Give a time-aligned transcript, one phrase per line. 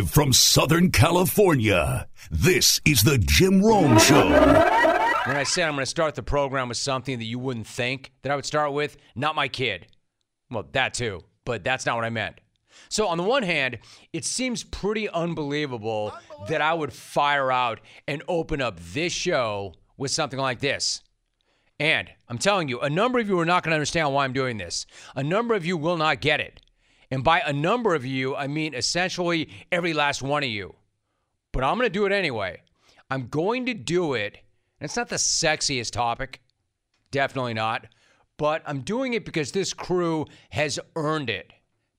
[0.00, 4.30] Live from Southern California, this is the Jim Rome Show.
[4.30, 8.10] When I said I'm going to start the program with something that you wouldn't think
[8.22, 9.88] that I would start with, not my kid.
[10.50, 12.40] Well, that too, but that's not what I meant.
[12.88, 13.76] So, on the one hand,
[14.14, 16.14] it seems pretty unbelievable,
[16.48, 21.02] that I would fire out and open up this show with something like this.
[21.78, 24.32] And I'm telling you, a number of you are not going to understand why I'm
[24.32, 24.86] doing this.
[25.14, 26.58] A number of you will not get it.
[27.10, 30.74] And by a number of you, I mean essentially every last one of you.
[31.52, 32.62] But I'm going to do it anyway.
[33.10, 34.38] I'm going to do it.
[34.78, 36.40] And it's not the sexiest topic,
[37.10, 37.86] definitely not.
[38.36, 41.52] But I'm doing it because this crew has earned it.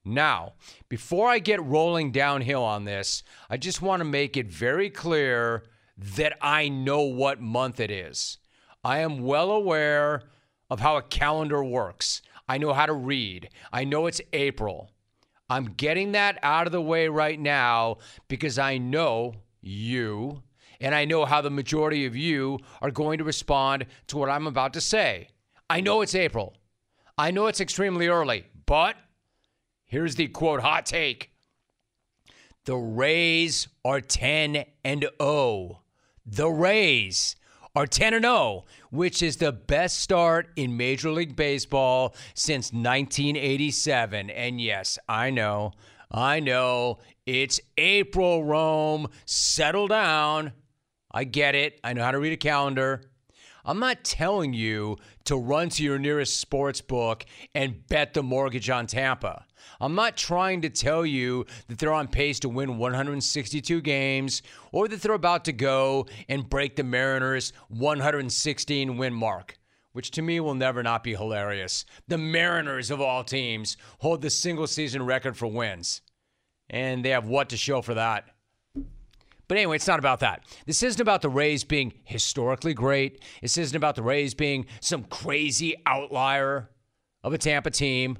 [0.03, 0.53] Now,
[0.89, 5.63] before I get rolling downhill on this, I just want to make it very clear
[5.97, 8.39] that I know what month it is.
[8.83, 10.23] I am well aware
[10.71, 12.23] of how a calendar works.
[12.49, 13.49] I know how to read.
[13.71, 14.90] I know it's April.
[15.51, 17.97] I'm getting that out of the way right now
[18.29, 20.43] because I know you
[20.79, 24.47] and I know how the majority of you are going to respond to what I'm
[24.47, 25.27] about to say.
[25.69, 26.55] I know it's April.
[27.17, 28.95] I know it's extremely early, but
[29.83, 31.31] here's the quote hot take.
[32.63, 35.81] The Rays are 10 and 0.
[36.25, 37.35] The Rays
[37.75, 44.29] are 10 and 0, which is the best start in Major League Baseball since 1987.
[44.29, 45.71] And yes, I know,
[46.11, 49.07] I know, it's April, Rome.
[49.25, 50.51] Settle down.
[51.11, 51.79] I get it.
[51.83, 53.10] I know how to read a calendar.
[53.63, 58.69] I'm not telling you to run to your nearest sports book and bet the mortgage
[58.69, 59.45] on Tampa.
[59.79, 64.87] I'm not trying to tell you that they're on pace to win 162 games or
[64.87, 69.57] that they're about to go and break the Mariners' 116 win mark,
[69.91, 71.85] which to me will never not be hilarious.
[72.07, 76.01] The Mariners, of all teams, hold the single season record for wins.
[76.69, 78.25] And they have what to show for that?
[79.51, 80.45] But anyway, it's not about that.
[80.65, 83.21] This isn't about the Rays being historically great.
[83.41, 86.69] This isn't about the Rays being some crazy outlier
[87.21, 88.19] of a Tampa team.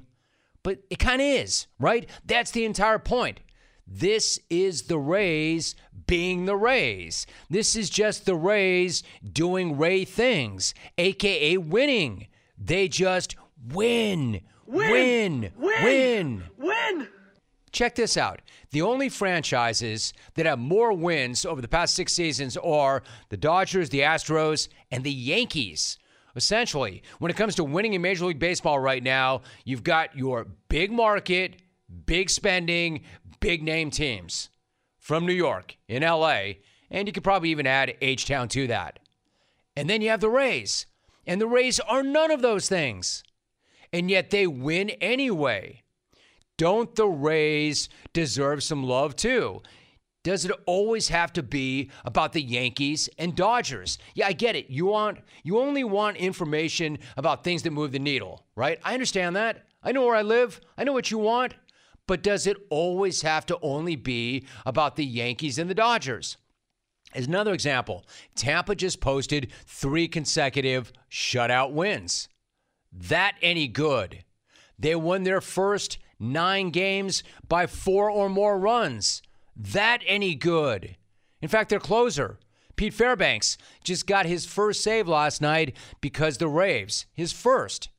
[0.62, 2.06] But it kind of is, right?
[2.26, 3.40] That's the entire point.
[3.86, 5.74] This is the Rays
[6.06, 7.26] being the Rays.
[7.48, 12.26] This is just the Rays doing Ray things, aka winning.
[12.58, 13.36] They just
[13.72, 16.42] win, win, win, win.
[16.58, 17.08] Win!
[17.72, 18.40] Check this out.
[18.70, 23.88] The only franchises that have more wins over the past six seasons are the Dodgers,
[23.88, 25.98] the Astros, and the Yankees.
[26.36, 30.46] Essentially, when it comes to winning in Major League Baseball right now, you've got your
[30.68, 31.56] big market,
[32.06, 33.02] big spending,
[33.40, 34.50] big name teams
[34.98, 36.52] from New York, in LA,
[36.90, 38.98] and you could probably even add H Town to that.
[39.76, 40.86] And then you have the Rays,
[41.26, 43.22] and the Rays are none of those things.
[43.92, 45.82] And yet they win anyway.
[46.62, 49.62] Don't the Rays deserve some love too?
[50.22, 53.98] Does it always have to be about the Yankees and Dodgers?
[54.14, 54.70] Yeah, I get it.
[54.70, 58.78] You want you only want information about things that move the needle, right?
[58.84, 59.66] I understand that.
[59.82, 60.60] I know where I live.
[60.78, 61.54] I know what you want.
[62.06, 66.36] But does it always have to only be about the Yankees and the Dodgers?
[67.12, 68.06] As another example,
[68.36, 72.28] Tampa just posted three consecutive shutout wins.
[72.92, 74.22] That any good?
[74.78, 79.22] They won their first nine games by four or more runs.
[79.56, 80.96] That any good?
[81.42, 82.38] In fact, their closer,
[82.76, 87.90] Pete Fairbanks, just got his first save last night because the Rays, his first,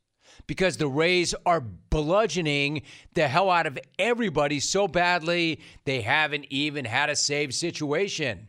[0.47, 2.81] because the Rays are bludgeoning
[3.13, 8.47] the hell out of everybody so badly they haven't even had a save situation.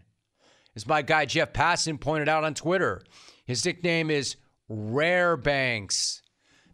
[0.76, 3.02] As my guy Jeff Passan pointed out on Twitter,
[3.44, 4.36] his nickname is
[4.68, 6.22] Rare Banks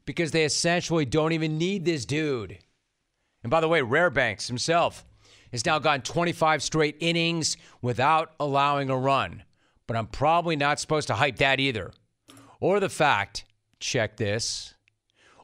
[0.06, 2.58] because they essentially don't even need this dude.
[3.42, 5.04] And by the way, Rarebanks himself
[5.52, 9.42] has now gone 25 straight innings without allowing a run.
[9.86, 11.92] But I'm probably not supposed to hype that either.
[12.60, 13.44] Or the fact,
[13.80, 14.74] check this,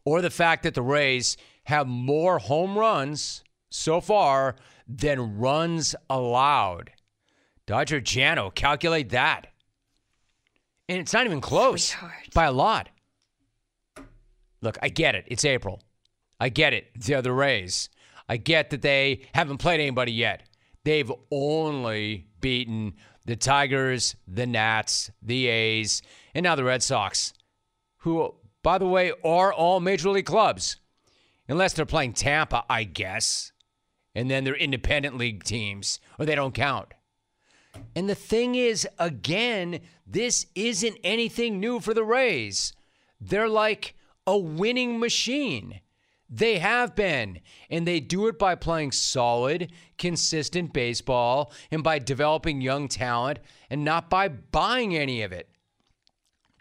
[0.05, 4.57] or the fact that the Rays have more home runs so far
[4.87, 6.93] than runs allowed.
[7.67, 9.49] Dodger Jano, calculate that.
[10.89, 12.29] And it's not even close Sweetheart.
[12.33, 12.89] by a lot.
[14.63, 15.25] Look, I get it.
[15.27, 15.83] It's April.
[16.39, 16.89] I get it.
[16.95, 17.89] The Rays.
[18.29, 20.43] I get that they haven't played anybody yet.
[20.85, 22.95] They've only beaten
[23.25, 26.03] the Tigers, the Nats, the A's,
[26.35, 27.33] and now the Red Sox,
[27.99, 30.77] who, by the way, are all major league clubs.
[31.49, 33.53] Unless they're playing Tampa, I guess.
[34.15, 36.89] And then they're independent league teams, or they don't count.
[37.95, 42.73] And the thing is, again, this isn't anything new for the Rays.
[43.21, 43.95] They're like
[44.27, 45.81] a winning machine.
[46.29, 47.41] They have been.
[47.71, 53.39] And they do it by playing solid, consistent baseball and by developing young talent
[53.71, 55.49] and not by buying any of it.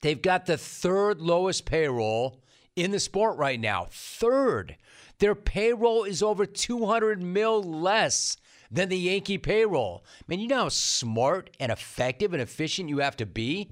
[0.02, 2.42] They've got the third lowest payroll
[2.76, 3.88] in the sport right now.
[3.90, 4.78] Third.
[5.20, 8.38] Their payroll is over 200 mil less
[8.70, 10.04] than the Yankee payroll.
[10.28, 13.72] Man, you know how smart and effective and efficient you have to be?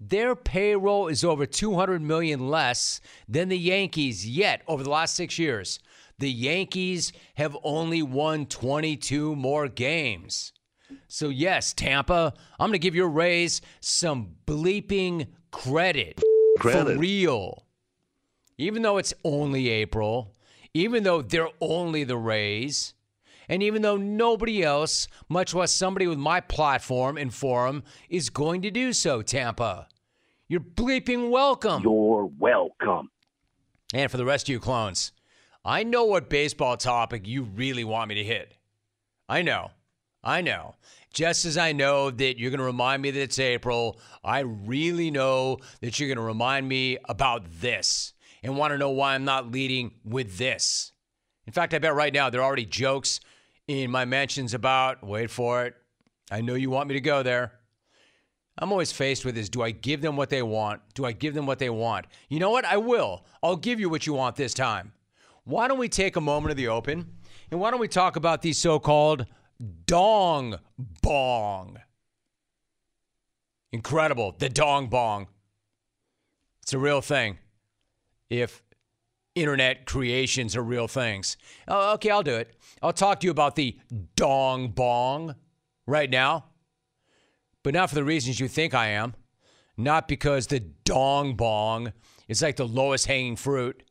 [0.00, 5.38] Their payroll is over 200 million less than the Yankees yet over the last 6
[5.38, 5.80] years.
[6.18, 10.52] The Yankees have only won 22 more games.
[11.08, 16.20] So yes, Tampa, I'm going to give your Rays some bleeping credit.
[16.58, 16.94] Credit.
[16.94, 17.66] For real.
[18.56, 20.34] Even though it's only April,
[20.74, 22.94] even though they're only the Rays,
[23.48, 28.62] and even though nobody else, much less somebody with my platform and forum, is going
[28.62, 29.88] to do so, Tampa.
[30.48, 31.82] You're bleeping welcome.
[31.82, 33.10] You're welcome.
[33.94, 35.12] And for the rest of you clones,
[35.64, 38.54] I know what baseball topic you really want me to hit.
[39.28, 39.70] I know.
[40.22, 40.74] I know.
[41.12, 45.10] Just as I know that you're going to remind me that it's April, I really
[45.10, 48.12] know that you're going to remind me about this
[48.42, 50.92] and want to know why I'm not leading with this.
[51.46, 53.20] In fact, I bet right now there are already jokes
[53.68, 55.74] in my mentions about, wait for it,
[56.30, 57.52] I know you want me to go there.
[58.58, 60.80] I'm always faced with is do I give them what they want?
[60.94, 62.06] Do I give them what they want?
[62.28, 62.64] You know what?
[62.64, 63.24] I will.
[63.42, 64.92] I'll give you what you want this time.
[65.44, 67.06] Why don't we take a moment of the open
[67.50, 69.26] and why don't we talk about these so called
[69.86, 70.56] dong
[71.02, 71.78] bong?
[73.70, 74.34] Incredible.
[74.36, 75.28] The dong bong.
[76.62, 77.38] It's a real thing.
[78.28, 78.62] If
[79.40, 81.36] internet creations are real things.
[81.66, 82.54] Oh, okay, I'll do it.
[82.82, 83.78] I'll talk to you about the
[84.16, 85.34] dong bong
[85.86, 86.46] right now,
[87.62, 89.14] but not for the reasons you think I am.
[89.76, 91.92] Not because the dong bong
[92.26, 93.82] is like the lowest hanging fruit,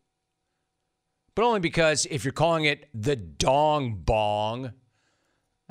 [1.35, 4.73] but only because if you're calling it the dong bong,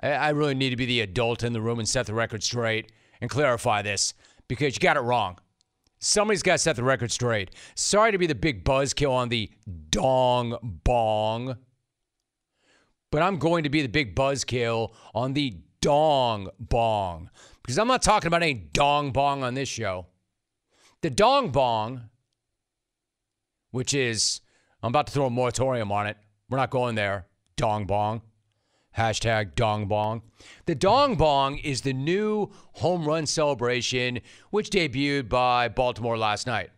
[0.02, 2.43] I, I really need to be the adult in the room and set the record
[2.43, 4.14] straight and clarify this
[4.49, 5.38] because you got it wrong.
[5.98, 7.50] Somebody's got to set the record straight.
[7.75, 9.50] Sorry to be the big buzzkill on the
[9.90, 11.56] dong bong,
[13.10, 17.31] but I'm going to be the big buzzkill on the dong bong
[17.62, 20.06] because I'm not talking about any dong bong on this show.
[21.02, 22.10] The dong bong,
[23.70, 24.40] which is,
[24.82, 26.16] I'm about to throw a moratorium on it.
[26.48, 27.26] We're not going there.
[27.56, 28.22] Dong bong.
[28.96, 30.22] Hashtag Dong Bong.
[30.64, 34.20] The Dong Bong is the new home run celebration,
[34.50, 36.70] which debuted by Baltimore last night.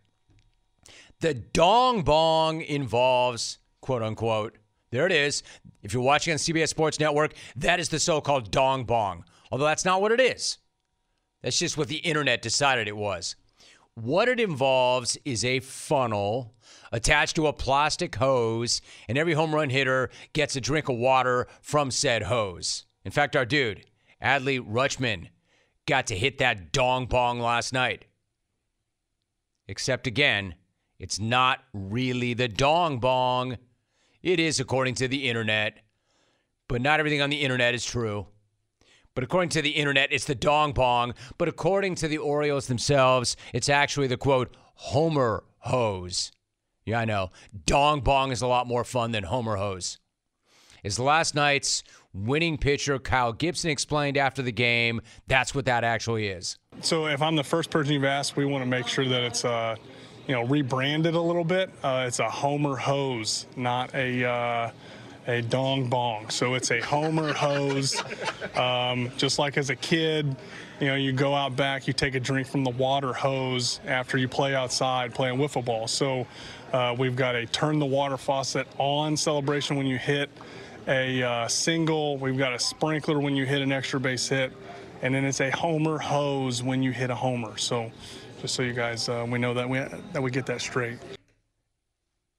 [1.20, 4.58] The Dong Bong involves, quote unquote,
[4.90, 5.42] there it is.
[5.82, 9.24] If you're watching on CBS Sports Network, that is the so called Dong Bong.
[9.50, 10.58] Although that's not what it is.
[11.42, 13.36] That's just what the internet decided it was.
[14.00, 16.54] What it involves is a funnel
[16.92, 21.48] attached to a plastic hose, and every home run hitter gets a drink of water
[21.62, 22.86] from said hose.
[23.04, 23.86] In fact, our dude,
[24.22, 25.30] Adley Rutschman,
[25.86, 28.04] got to hit that dong bong last night.
[29.66, 30.54] Except again,
[31.00, 33.58] it's not really the dong bong.
[34.22, 35.78] It is according to the internet,
[36.68, 38.28] but not everything on the internet is true.
[39.18, 41.12] But according to the internet, it's the dong bong.
[41.38, 46.30] But according to the Orioles themselves, it's actually the quote, Homer hose.
[46.84, 47.32] Yeah, I know.
[47.66, 49.98] Dong bong is a lot more fun than Homer hose.
[50.84, 51.82] As last night's
[52.12, 56.56] winning pitcher Kyle Gibson explained after the game, that's what that actually is.
[56.80, 59.44] So if I'm the first person you've asked, we want to make sure that it's
[59.44, 59.74] uh,
[60.28, 61.70] you know rebranded a little bit.
[61.82, 64.70] Uh, it's a Homer hose, not a uh,
[65.28, 66.30] a dong bong.
[66.30, 68.02] So it's a Homer hose.
[68.56, 70.34] Um, just like as a kid,
[70.80, 74.16] you know, you go out back, you take a drink from the water hose after
[74.16, 75.86] you play outside playing wiffle ball.
[75.86, 76.26] So
[76.72, 80.30] uh, we've got a turn the water faucet on celebration when you hit
[80.88, 82.16] a uh, single.
[82.16, 84.52] We've got a sprinkler when you hit an extra base hit,
[85.02, 87.58] and then it's a homer hose when you hit a homer.
[87.58, 87.92] So,
[88.40, 90.98] just so you guys, uh, we know that we that we get that straight.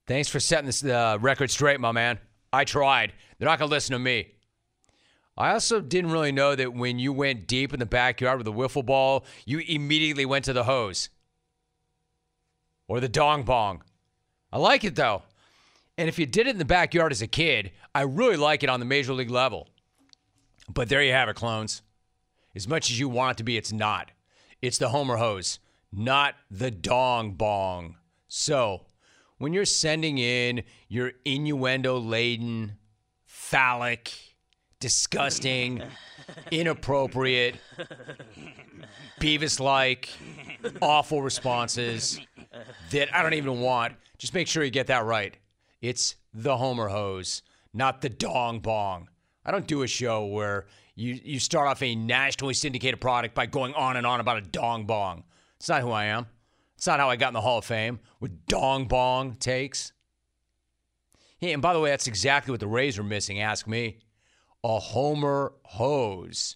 [0.08, 2.17] Thanks for setting this uh, record straight, my man.
[2.51, 3.13] I tried.
[3.38, 4.34] They're not gonna listen to me.
[5.38, 8.51] I also didn't really know that when you went deep in the backyard with a
[8.51, 11.10] wiffle ball, you immediately went to the hose
[12.89, 13.84] or the dong bong.
[14.51, 15.24] I like it though.
[15.98, 18.70] And if you did it in the backyard as a kid, I really like it
[18.70, 19.70] on the major league level.
[20.74, 21.82] But there you have it, clones.
[22.56, 24.12] As much as you want it to be, it's not.
[24.62, 25.60] It's the Homer hose,
[25.91, 27.96] not the dong bong.
[28.27, 28.86] So,
[29.39, 32.77] when you're sending in your innuendo laden,
[33.25, 34.13] phallic,
[34.79, 35.81] disgusting,
[36.51, 37.55] inappropriate,
[39.19, 40.10] Beavis like,
[40.81, 42.19] awful responses
[42.91, 45.36] that I don't even want, just make sure you get that right.
[45.81, 47.41] It's the Homer hose,
[47.74, 49.10] not the dong bong.
[49.46, 53.46] I don't do a show where you, you start off a nationally syndicated product by
[53.46, 55.24] going on and on about a dong bong.
[55.58, 56.27] It's not who I am.
[56.79, 59.91] It's not how I got in the Hall of Fame with dong bong takes.
[61.38, 63.41] Hey, and by the way, that's exactly what the Rays are missing.
[63.41, 63.98] Ask me.
[64.63, 66.55] A Homer hose.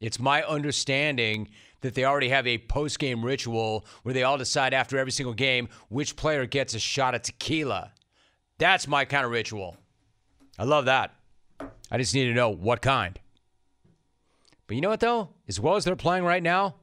[0.00, 1.50] It's my understanding
[1.82, 5.34] that they already have a post game ritual where they all decide after every single
[5.34, 7.92] game which player gets a shot of tequila.
[8.58, 9.76] That's my kind of ritual.
[10.58, 11.14] I love that.
[11.92, 13.20] I just need to know what kind.
[14.66, 15.28] But you know what, though?
[15.46, 16.74] As well as they're playing right now,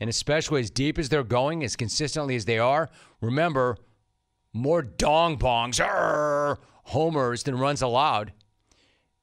[0.00, 3.76] and especially as deep as they're going, as consistently as they are, remember,
[4.52, 8.32] more dong bongs, arr, homers than runs allowed.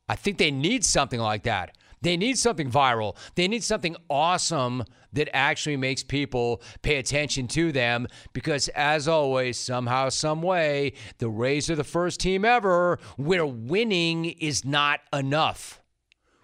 [0.08, 1.78] I think they need something like that.
[2.02, 3.16] They need something viral.
[3.36, 9.58] They need something awesome that actually makes people pay attention to them because, as always,
[9.58, 15.82] somehow, some way, the Rays are the first team ever where winning is not enough.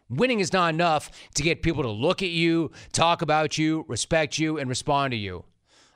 [0.10, 4.38] Winning is not enough to get people to look at you, talk about you, respect
[4.40, 5.46] you, and respond to you.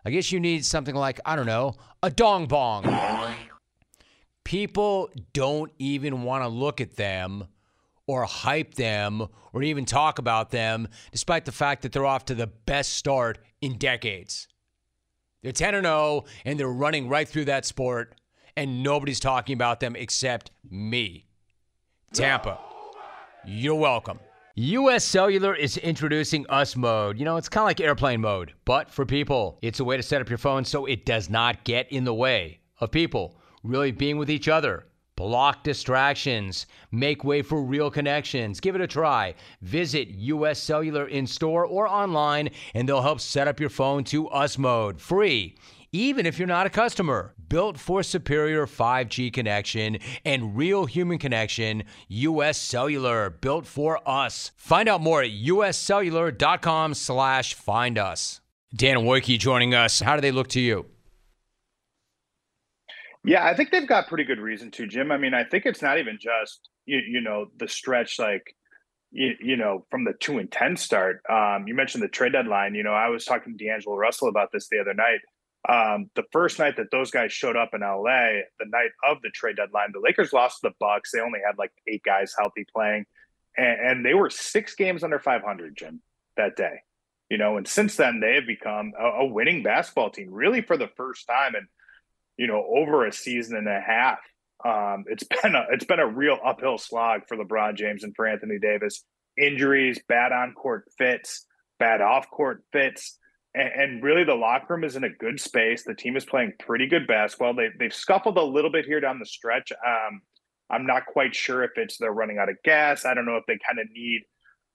[0.05, 2.85] I guess you need something like, I don't know, a dong bong.
[4.43, 7.47] People don't even want to look at them
[8.05, 12.35] or hype them or even talk about them, despite the fact that they're off to
[12.35, 14.47] the best start in decades.
[15.41, 18.15] They're 10 0 and they're running right through that sport,
[18.57, 21.27] and nobody's talking about them except me.
[22.13, 22.59] Tampa,
[23.45, 24.19] you're welcome.
[24.55, 27.17] US Cellular is introducing Us Mode.
[27.17, 29.57] You know, it's kind of like airplane mode, but for people.
[29.61, 32.13] It's a way to set up your phone so it does not get in the
[32.13, 34.85] way of people really being with each other
[35.15, 36.65] Block distractions.
[36.91, 38.59] Make way for real connections.
[38.59, 39.35] Give it a try.
[39.61, 44.27] Visit US Cellular in store or online, and they'll help set up your phone to
[44.29, 44.99] US mode.
[44.99, 45.55] Free.
[45.91, 51.83] Even if you're not a customer, built for superior 5G connection and real human connection,
[52.07, 54.49] US Cellular, built for us.
[54.55, 58.41] Find out more at uscellular.com slash find us.
[58.75, 59.99] Dan Woike joining us.
[59.99, 60.87] How do they look to you?
[63.23, 65.11] Yeah, I think they've got pretty good reason to, Jim.
[65.11, 68.55] I mean, I think it's not even just you, you know the stretch like
[69.11, 71.21] you, you know from the two and ten start.
[71.29, 72.73] Um, you mentioned the trade deadline.
[72.73, 75.19] You know, I was talking to D'Angelo Russell about this the other night.
[75.67, 79.29] Um, the first night that those guys showed up in LA, the night of the
[79.29, 81.11] trade deadline, the Lakers lost the Bucks.
[81.11, 83.05] They only had like eight guys healthy playing,
[83.55, 86.01] and, and they were six games under 500, Jim,
[86.35, 86.81] that day.
[87.29, 90.77] You know, and since then they have become a, a winning basketball team, really for
[90.77, 91.55] the first time.
[91.55, 91.67] And
[92.37, 94.19] you know, over a season and a half.
[94.65, 98.27] Um, it's been a it's been a real uphill slog for LeBron James and for
[98.27, 99.03] Anthony Davis.
[99.37, 101.45] Injuries, bad on court fits,
[101.79, 103.17] bad off court fits,
[103.55, 105.83] and, really the locker room is in a good space.
[105.83, 107.53] The team is playing pretty good basketball.
[107.53, 109.71] They they've scuffled a little bit here down the stretch.
[109.71, 110.21] Um,
[110.69, 113.05] I'm not quite sure if it's they're running out of gas.
[113.05, 114.21] I don't know if they kind of need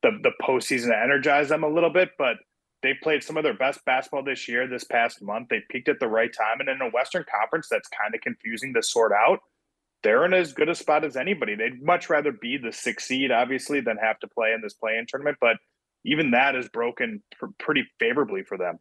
[0.02, 2.36] the the postseason to energize them a little bit, but
[2.82, 5.48] they played some of their best basketball this year, this past month.
[5.48, 6.60] They peaked at the right time.
[6.60, 9.40] And in a Western Conference that's kind of confusing to sort out,
[10.04, 11.56] they're in as good a spot as anybody.
[11.56, 14.96] They'd much rather be the six seed, obviously, than have to play in this play
[14.96, 15.38] in tournament.
[15.40, 15.56] But
[16.04, 18.78] even that is broken pr- pretty favorably for them.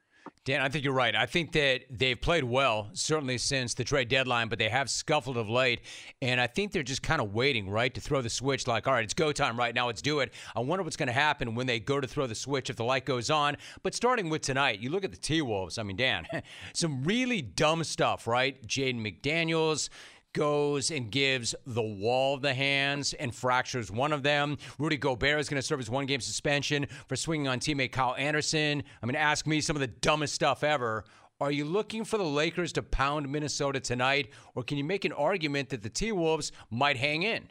[0.48, 1.14] Dan, I think you're right.
[1.14, 5.36] I think that they've played well, certainly since the trade deadline, but they have scuffled
[5.36, 5.82] of late.
[6.22, 8.94] And I think they're just kind of waiting, right, to throw the switch like, all
[8.94, 10.34] right, it's go time right now, let's do it.
[10.56, 12.86] I wonder what's going to happen when they go to throw the switch if the
[12.86, 13.58] light goes on.
[13.84, 15.78] But starting with tonight, you look at the T Wolves.
[15.78, 16.26] I mean, Dan,
[16.74, 18.66] some really dumb stuff, right?
[18.66, 19.90] Jaden McDaniels
[20.38, 24.56] goes and gives the wall the hands and fractures one of them.
[24.78, 28.16] Rudy Gobert is going to serve his one game suspension for swinging on teammate Kyle
[28.16, 28.84] Anderson.
[29.02, 31.06] I mean, ask me some of the dumbest stuff ever.
[31.42, 35.12] Are you looking for the Lakers to pound Minnesota tonight, or can you make an
[35.12, 37.50] argument that the T Wolves might hang in?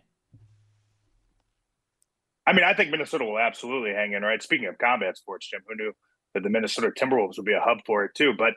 [2.46, 4.40] I mean, I think Minnesota will absolutely hang in, right?
[4.40, 5.92] Speaking of combat sports, Jim, who knew
[6.34, 8.32] that the Minnesota Timberwolves would be a hub for it too?
[8.38, 8.54] But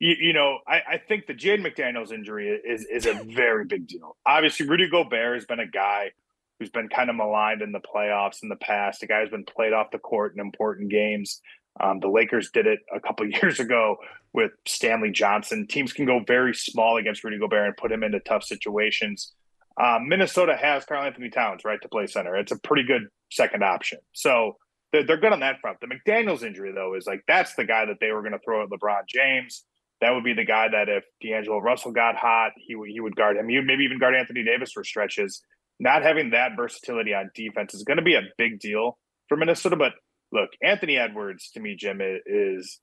[0.00, 3.86] you, you know, I, I, think the Jade McDaniels injury is is a very big
[3.86, 4.16] deal.
[4.26, 6.12] Obviously, Rudy Gobert has been a guy
[6.58, 9.02] who's been kind of maligned in the playoffs in the past.
[9.02, 11.42] A guy who's been played off the court in important games.
[11.78, 13.98] Um, the Lakers did it a couple years ago
[14.32, 15.66] with Stanley Johnson.
[15.66, 19.32] Teams can go very small against Rudy Gobert and put him into tough situations.
[19.80, 22.36] Um, Minnesota has Karl-Anthony Towns, right, to play center.
[22.36, 23.98] It's a pretty good second option.
[24.12, 24.56] So
[24.92, 25.78] they're, they're good on that front.
[25.80, 28.62] The McDaniels injury, though, is like that's the guy that they were going to throw
[28.62, 29.64] at LeBron James
[30.00, 33.16] that would be the guy that if D'Angelo Russell got hot, he would he would
[33.16, 33.48] guard him.
[33.48, 35.42] He would maybe even guard Anthony Davis for stretches.
[35.78, 39.76] Not having that versatility on defense is going to be a big deal for Minnesota.
[39.76, 39.92] But
[40.32, 42.80] look, Anthony Edwards to me, Jim is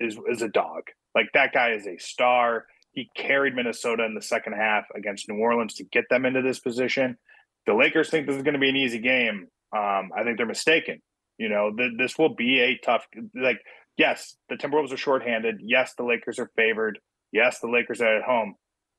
[0.00, 0.82] is is a dog.
[1.14, 2.66] Like that guy is a star.
[2.92, 6.60] He carried Minnesota in the second half against New Orleans to get them into this
[6.60, 7.16] position.
[7.66, 9.48] The Lakers think this is going to be an easy game.
[9.76, 11.02] Um, I think they're mistaken.
[11.36, 13.04] You know, th- this will be a tough.
[13.34, 13.60] Like,
[13.96, 15.60] yes, the Timberwolves are shorthanded.
[15.62, 16.98] Yes, the Lakers are favored.
[17.32, 18.54] Yes, the Lakers are at home.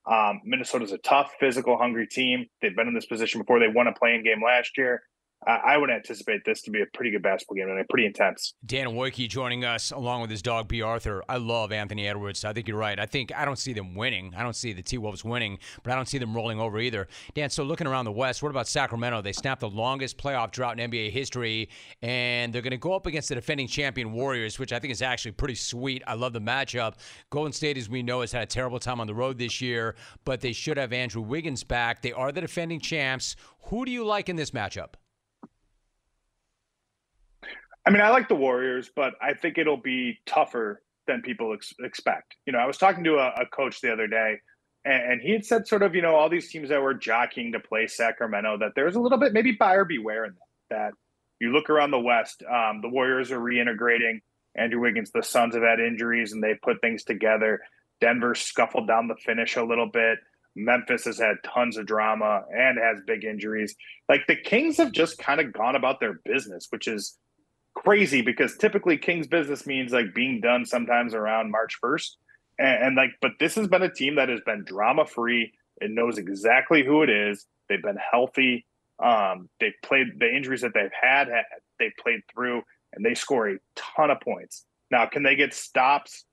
[0.09, 2.45] Um, Minnesota's a tough, physical, hungry team.
[2.61, 3.59] They've been in this position before.
[3.59, 5.01] They won a playing game last year.
[5.45, 8.55] I would anticipate this to be a pretty good basketball game and pretty intense.
[8.65, 10.81] Dan Woike joining us along with his dog B.
[10.81, 11.23] Arthur.
[11.29, 12.43] I love Anthony Edwards.
[12.43, 12.99] I think you're right.
[12.99, 14.33] I think I don't see them winning.
[14.35, 17.07] I don't see the T Wolves winning, but I don't see them rolling over either.
[17.35, 19.21] Dan, so looking around the West, what about Sacramento?
[19.21, 21.69] They snapped the longest playoff drought in NBA history,
[22.01, 25.03] and they're going to go up against the defending champion Warriors, which I think is
[25.03, 26.01] actually pretty sweet.
[26.07, 26.95] I love the matchup.
[27.29, 29.95] Golden State, as we know, has had a terrible time on the road this year,
[30.25, 32.01] but they should have Andrew Wiggins back.
[32.01, 33.35] They are the defending champs.
[33.65, 34.95] Who do you like in this matchup?
[37.87, 41.73] I mean, I like the Warriors, but I think it'll be tougher than people ex-
[41.79, 42.35] expect.
[42.45, 44.41] You know, I was talking to a, a coach the other day,
[44.83, 47.53] and, and, he had said sort of, you know, all these teams that were jockeying
[47.53, 50.75] to play Sacramento, that there's a little bit maybe buyer beware in that.
[50.75, 50.91] That
[51.39, 54.19] you look around the West, um, the Warriors are reintegrating.
[54.53, 57.61] Andrew Wiggins, the Suns have had injuries, and they put things together.
[58.01, 60.19] Denver scuffled down the finish a little bit.
[60.57, 63.77] Memphis has had tons of drama and has big injuries.
[64.09, 67.17] Like the Kings have just kind of gone about their business, which is
[67.83, 72.09] crazy because typically King's business means like being done sometimes around March 1st.
[72.59, 75.53] And, and like, but this has been a team that has been drama free.
[75.79, 77.45] It knows exactly who it is.
[77.69, 78.65] They've been healthy.
[79.03, 81.27] Um, they've played the injuries that they've had,
[81.77, 84.65] they played through and they score a ton of points.
[84.89, 86.25] Now, can they get stops?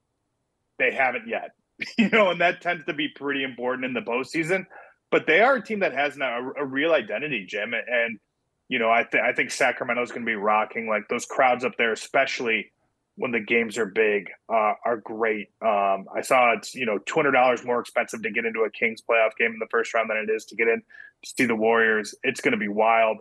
[0.79, 1.51] They haven't yet,
[1.99, 4.65] you know, and that tends to be pretty important in the postseason.
[5.11, 7.75] But they are a team that has now a, a real identity, Jim.
[7.75, 8.19] And
[8.69, 10.89] you know, I, th- I think Sacramento's going to be rocking.
[10.89, 12.73] Like those crowds up there, especially
[13.17, 15.49] when the games are big, uh, are great.
[15.63, 18.71] Um, I saw it's you know two hundred dollars more expensive to get into a
[18.71, 20.83] Kings playoff game in the first round than it is to get in
[21.25, 22.15] to see the Warriors.
[22.23, 23.19] It's going to be wild.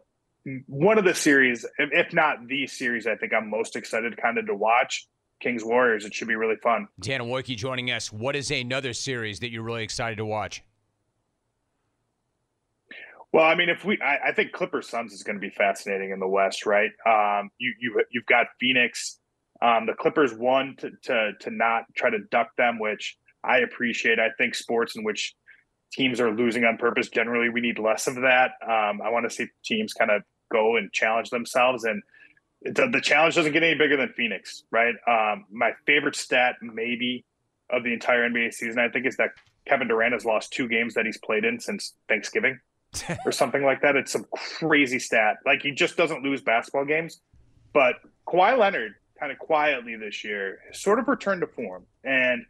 [0.68, 4.48] One of the series, if not the series, I think I'm most excited kind of
[4.48, 5.08] to watch.
[5.40, 6.06] Kings Warriors.
[6.06, 6.88] It should be really fun.
[7.00, 8.12] Dan Woike joining us.
[8.12, 10.64] What is another series that you're really excited to watch?
[13.34, 16.12] Well, I mean, if we, I, I think Clippers Suns is going to be fascinating
[16.12, 16.92] in the West, right?
[17.06, 19.20] Um, you you you've got Phoenix.
[19.60, 24.20] Um, the Clippers won to, to to not try to duck them, which I appreciate.
[24.20, 25.34] I think sports in which
[25.92, 28.52] teams are losing on purpose generally we need less of that.
[28.64, 32.04] Um, I want to see teams kind of go and challenge themselves, and
[32.62, 34.94] the, the challenge doesn't get any bigger than Phoenix, right?
[35.08, 37.26] Um, my favorite stat, maybe
[37.72, 39.30] of the entire NBA season, I think, is that
[39.68, 42.60] Kevin Durant has lost two games that he's played in since Thanksgiving
[43.26, 43.96] or something like that.
[43.96, 45.38] It's some crazy stat.
[45.46, 47.22] Like he just doesn't lose basketball games.
[47.74, 47.96] But
[48.28, 51.86] Kawhi Leonard, kind of quietly this year, sort of returned to form.
[52.04, 52.46] And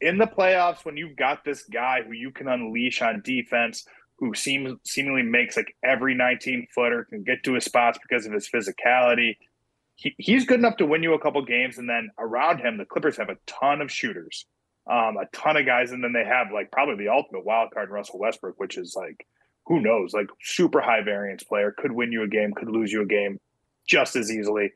[0.00, 3.86] in the playoffs, when you've got this guy who you can unleash on defense,
[4.18, 8.32] who seems seemingly makes like every 19 footer can get to his spots because of
[8.32, 9.36] his physicality.
[9.94, 12.84] He, he's good enough to win you a couple games, and then around him, the
[12.84, 14.46] Clippers have a ton of shooters,
[14.90, 17.90] um, a ton of guys, and then they have like probably the ultimate wild card,
[17.90, 19.26] Russell Westbrook, which is like
[19.66, 20.12] who knows?
[20.12, 23.40] Like super high variance player could win you a game, could lose you a game
[23.88, 24.72] just as easily.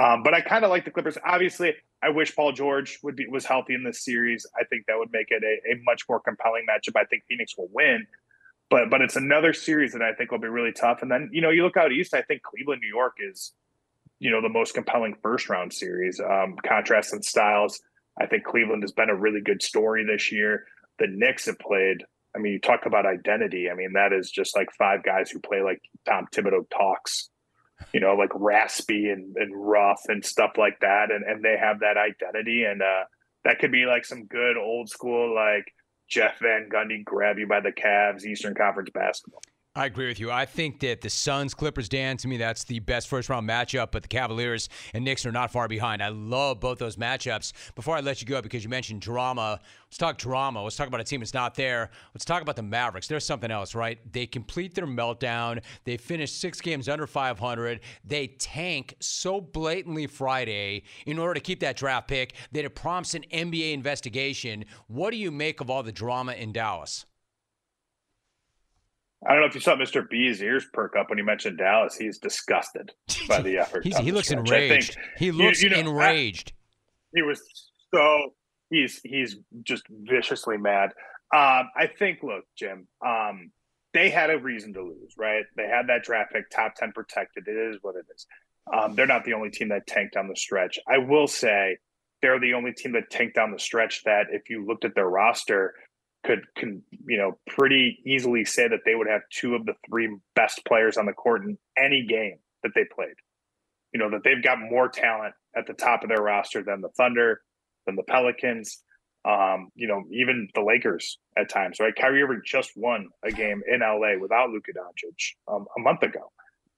[0.00, 1.18] Um, but I kind of like the Clippers.
[1.24, 4.46] Obviously, I wish Paul George would be was healthy in this series.
[4.58, 6.98] I think that would make it a, a much more compelling matchup.
[6.98, 8.06] I think Phoenix will win,
[8.70, 11.02] but but it's another series that I think will be really tough.
[11.02, 12.14] And then you know you look out east.
[12.14, 13.52] I think Cleveland, New York is
[14.18, 16.18] you know the most compelling first round series.
[16.20, 17.80] Um, contrast in styles.
[18.18, 20.64] I think Cleveland has been a really good story this year.
[20.98, 23.68] The Knicks have played I mean, you talk about identity.
[23.70, 27.28] I mean, that is just like five guys who play like Tom Thibodeau talks,
[27.92, 31.10] you know, like raspy and, and rough and stuff like that.
[31.10, 32.64] And, and they have that identity.
[32.64, 33.04] And uh,
[33.44, 35.72] that could be like some good old school, like
[36.08, 39.42] Jeff Van Gundy grab you by the calves, Eastern Conference basketball.
[39.74, 40.30] I agree with you.
[40.30, 43.90] I think that the Suns Clippers, Dan, to me, that's the best first round matchup,
[43.90, 46.02] but the Cavaliers and Knicks are not far behind.
[46.02, 47.54] I love both those matchups.
[47.74, 50.62] Before I let you go, because you mentioned drama, let's talk drama.
[50.62, 51.88] Let's talk about a team that's not there.
[52.12, 53.08] Let's talk about the Mavericks.
[53.08, 53.98] There's something else, right?
[54.12, 55.62] They complete their meltdown.
[55.84, 57.80] They finish six games under 500.
[58.04, 63.14] They tank so blatantly Friday in order to keep that draft pick that it prompts
[63.14, 64.66] an NBA investigation.
[64.88, 67.06] What do you make of all the drama in Dallas?
[69.26, 70.08] I don't know if you saw Mr.
[70.08, 71.96] B's ears perk up when he mentioned Dallas.
[71.96, 72.92] He's disgusted
[73.28, 73.84] by the effort.
[73.84, 74.46] he looks stretch.
[74.46, 74.98] enraged.
[75.16, 76.52] He looks you, you know, enraged.
[76.54, 76.58] I,
[77.14, 77.40] he was
[77.94, 78.34] so
[78.70, 80.90] he's he's just viciously mad.
[81.34, 83.52] Um, I think, look, Jim, um,
[83.94, 85.44] they had a reason to lose, right?
[85.56, 87.44] They had that draft pick, top ten protected.
[87.46, 88.26] It is what it is.
[88.72, 90.78] Um, they're not the only team that tanked down the stretch.
[90.88, 91.78] I will say
[92.22, 95.08] they're the only team that tanked down the stretch that, if you looked at their
[95.08, 95.74] roster,
[96.24, 100.16] could can you know pretty easily say that they would have two of the three
[100.34, 103.14] best players on the court in any game that they played.
[103.92, 106.88] You know that they've got more talent at the top of their roster than the
[106.96, 107.40] Thunder,
[107.86, 108.82] than the Pelicans,
[109.24, 111.78] um, you know, even the Lakers at times.
[111.80, 116.02] Right, Kyrie Irving just won a game in LA without Luka Doncic um, a month
[116.02, 116.30] ago,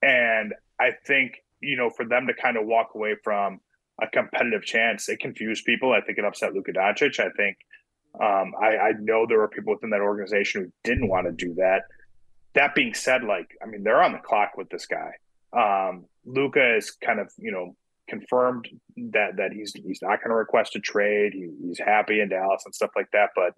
[0.02, 3.60] and I think you know for them to kind of walk away from
[4.02, 5.92] a competitive chance, it confused people.
[5.92, 7.20] I think it upset Luka Doncic.
[7.20, 7.56] I think
[8.20, 11.54] um, I, I know there were people within that organization who didn't want to do
[11.54, 11.82] that.
[12.54, 15.12] That being said, like I mean, they're on the clock with this guy.
[15.52, 17.74] Um, Luka is kind of you know
[18.08, 18.68] confirmed
[19.12, 21.32] that that he's he's not going to request a trade.
[21.32, 23.30] He, he's happy in Dallas and stuff like that.
[23.34, 23.54] But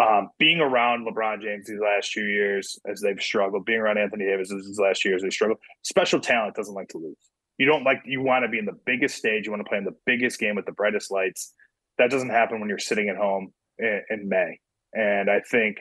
[0.00, 4.24] um, being around LeBron James these last few years as they've struggled, being around Anthony
[4.24, 5.58] Davis these last years they struggled.
[5.82, 7.16] Special talent doesn't like to lose.
[7.58, 9.44] You don't like you want to be in the biggest stage.
[9.44, 11.52] You want to play in the biggest game with the brightest lights.
[11.98, 14.58] That doesn't happen when you're sitting at home in, in May.
[14.92, 15.78] And I think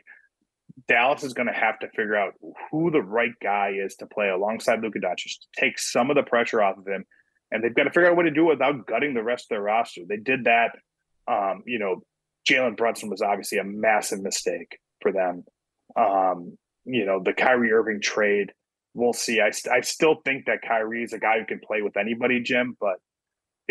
[0.87, 2.33] Dallas is going to have to figure out
[2.71, 6.23] who the right guy is to play alongside Luka Doncic to take some of the
[6.23, 7.05] pressure off of him.
[7.51, 9.61] And they've got to figure out what to do without gutting the rest of their
[9.61, 10.01] roster.
[10.07, 10.71] They did that.
[11.27, 12.01] Um, you know,
[12.49, 15.43] Jalen Brunson was obviously a massive mistake for them.
[15.95, 18.51] Um, you know, the Kyrie Irving trade,
[18.95, 19.39] we'll see.
[19.39, 22.75] I, I still think that Kyrie is a guy who can play with anybody, Jim,
[22.79, 22.95] but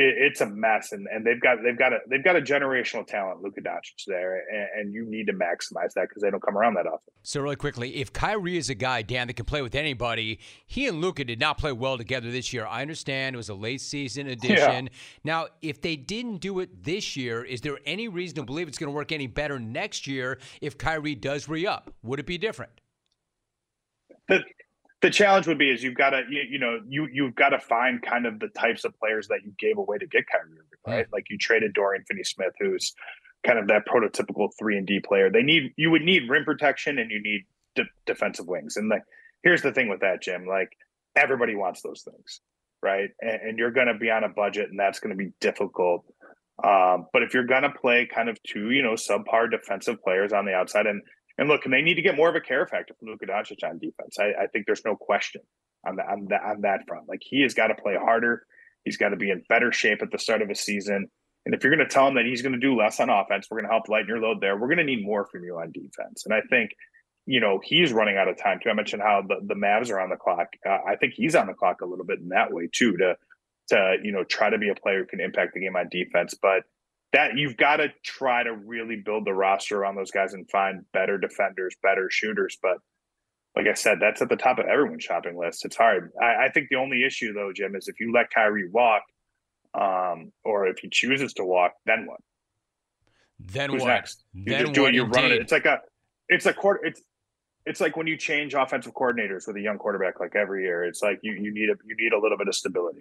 [0.05, 3.43] it's a mess, and, and they've got they've got a they've got a generational talent,
[3.43, 6.75] Luka Doncic there, and, and you need to maximize that because they don't come around
[6.75, 7.12] that often.
[7.23, 10.87] So really quickly, if Kyrie is a guy, Dan, that can play with anybody, he
[10.87, 12.67] and Luka did not play well together this year.
[12.67, 14.87] I understand it was a late season addition.
[14.87, 14.93] Yeah.
[15.25, 18.79] Now, if they didn't do it this year, is there any reason to believe it's
[18.79, 21.93] going to work any better next year if Kyrie does re up?
[22.03, 22.73] Would it be different?
[24.29, 24.41] The,
[25.03, 27.59] the challenge would be is you've got to you, you, know you you've got to
[27.59, 30.65] find kind of the types of players that you gave away to get Kyrie Irving,
[30.87, 31.07] right?
[31.07, 31.12] Mm.
[31.12, 32.95] Like you traded Dorian Finney-Smith, who's
[33.45, 35.31] kind of that prototypical three and D player.
[35.31, 38.77] They need you would need rim protection and you need de- defensive wings.
[38.77, 39.03] And like
[39.43, 40.47] here's the thing with that, Jim.
[40.47, 40.71] Like
[41.17, 42.41] everybody wants those things,
[42.81, 43.11] right?
[43.21, 46.05] And, and you're going to be on a budget, and that's going to be difficult.
[46.62, 50.33] Um, but if you're going to play kind of two, you know, subpar defensive players
[50.33, 51.03] on the outside, and
[51.38, 53.68] and look, and they need to get more of a care factor from Luka Doncic
[53.68, 54.16] on defense.
[54.18, 55.42] I, I think there's no question
[55.87, 57.09] on that on that on that front.
[57.09, 58.45] Like he has got to play harder.
[58.85, 61.09] He's got to be in better shape at the start of a season.
[61.45, 63.49] And if you're going to tell him that he's going to do less on offense,
[63.51, 64.57] we're going to help lighten your load there.
[64.57, 66.25] We're going to need more from you on defense.
[66.25, 66.71] And I think,
[67.27, 68.71] you know, he's running out of time too.
[68.71, 70.49] I mentioned how the, the Mavs are on the clock.
[70.64, 73.16] Uh, I think he's on the clock a little bit in that way too, to
[73.68, 76.35] to you know try to be a player who can impact the game on defense.
[76.40, 76.62] But
[77.12, 80.85] that you've got to try to really build the roster on those guys and find
[80.92, 82.59] better defenders, better shooters.
[82.62, 82.79] But
[83.55, 85.64] like I said, that's at the top of everyone's shopping list.
[85.64, 86.12] It's hard.
[86.20, 89.03] I, I think the only issue though, Jim, is if you let Kyrie walk,
[89.75, 92.20] um, or if he chooses to walk, then what?
[93.40, 93.88] Then Who's what?
[93.88, 94.25] next?
[94.33, 94.94] You then just do it.
[94.94, 95.40] You're running it.
[95.40, 95.81] It's like a,
[96.29, 96.85] it's a quarter.
[96.85, 97.03] It's
[97.66, 100.85] it's like when you change offensive coordinators with a young quarterback like every year.
[100.85, 103.01] It's like you you need a you need a little bit of stability.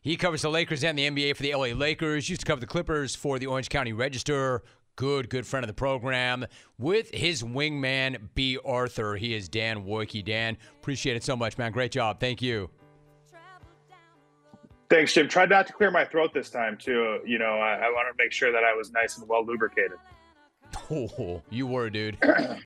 [0.00, 2.28] He covers the Lakers and the NBA for the LA Lakers.
[2.28, 4.62] Used to cover the Clippers for the Orange County Register.
[4.96, 6.46] Good, good friend of the program.
[6.78, 8.58] With his wingman, B.
[8.64, 9.16] Arthur.
[9.16, 10.24] He is Dan Woike.
[10.24, 11.70] Dan, appreciate it so much, man.
[11.72, 12.18] Great job.
[12.18, 12.70] Thank you.
[14.88, 15.28] Thanks, Jim.
[15.28, 17.18] Tried not to clear my throat this time, too.
[17.26, 19.98] You know, I, I wanted to make sure that I was nice and well lubricated.
[20.90, 22.16] Oh, you were, dude.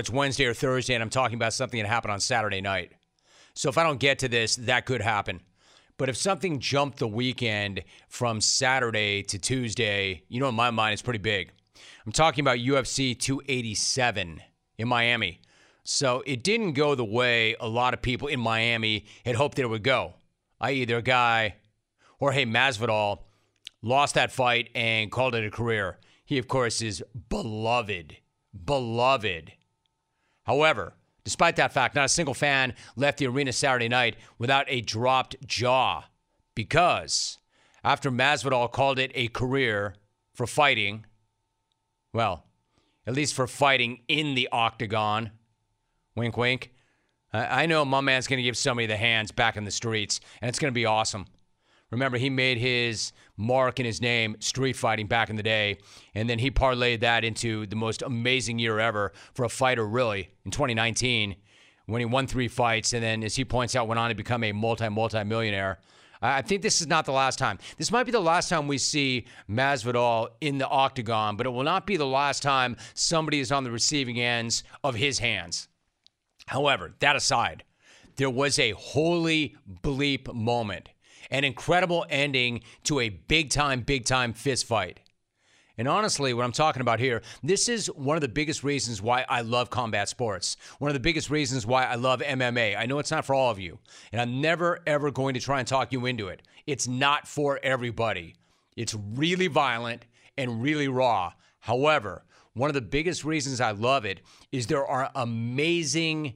[0.00, 2.92] It's Wednesday or Thursday, and I'm talking about something that happened on Saturday night.
[3.52, 5.42] So if I don't get to this, that could happen.
[5.98, 10.94] But if something jumped the weekend from Saturday to Tuesday, you know, in my mind,
[10.94, 11.52] it's pretty big.
[12.06, 14.40] I'm talking about UFC 287
[14.78, 15.42] in Miami.
[15.84, 19.64] So it didn't go the way a lot of people in Miami had hoped that
[19.64, 20.14] it would go.
[20.62, 21.56] I.e., their guy,
[22.18, 23.18] Jorge Masvidal,
[23.82, 25.98] lost that fight and called it a career.
[26.24, 28.16] He, of course, is beloved,
[28.64, 29.52] beloved
[30.50, 34.80] However, despite that fact, not a single fan left the arena Saturday night without a
[34.80, 36.06] dropped jaw
[36.56, 37.38] because
[37.84, 39.94] after Masvidal called it a career
[40.34, 41.06] for fighting,
[42.12, 42.46] well,
[43.06, 45.30] at least for fighting in the octagon,
[46.16, 46.72] wink, wink.
[47.32, 50.48] I know my man's going to give somebody the hands back in the streets, and
[50.48, 51.26] it's going to be awesome.
[51.90, 55.78] Remember, he made his mark in his name street fighting back in the day,
[56.14, 60.30] and then he parlayed that into the most amazing year ever for a fighter, really,
[60.44, 61.36] in 2019
[61.90, 64.44] when he won three fights, and then, as he points out, went on to become
[64.44, 65.80] a multi multi millionaire.
[66.22, 67.58] I think this is not the last time.
[67.78, 71.62] This might be the last time we see Masvidal in the octagon, but it will
[71.62, 75.68] not be the last time somebody is on the receiving ends of his hands.
[76.46, 77.64] However, that aside,
[78.16, 80.90] there was a holy bleep moment,
[81.30, 85.00] an incredible ending to a big time, big time fist fight.
[85.78, 89.24] And honestly, what I'm talking about here, this is one of the biggest reasons why
[89.28, 90.58] I love combat sports.
[90.78, 92.76] One of the biggest reasons why I love MMA.
[92.78, 93.78] I know it's not for all of you,
[94.12, 96.42] and I'm never, ever going to try and talk you into it.
[96.66, 98.34] It's not for everybody.
[98.76, 100.04] It's really violent
[100.36, 101.32] and really raw.
[101.60, 104.20] However, one of the biggest reasons I love it
[104.52, 106.34] is there are amazing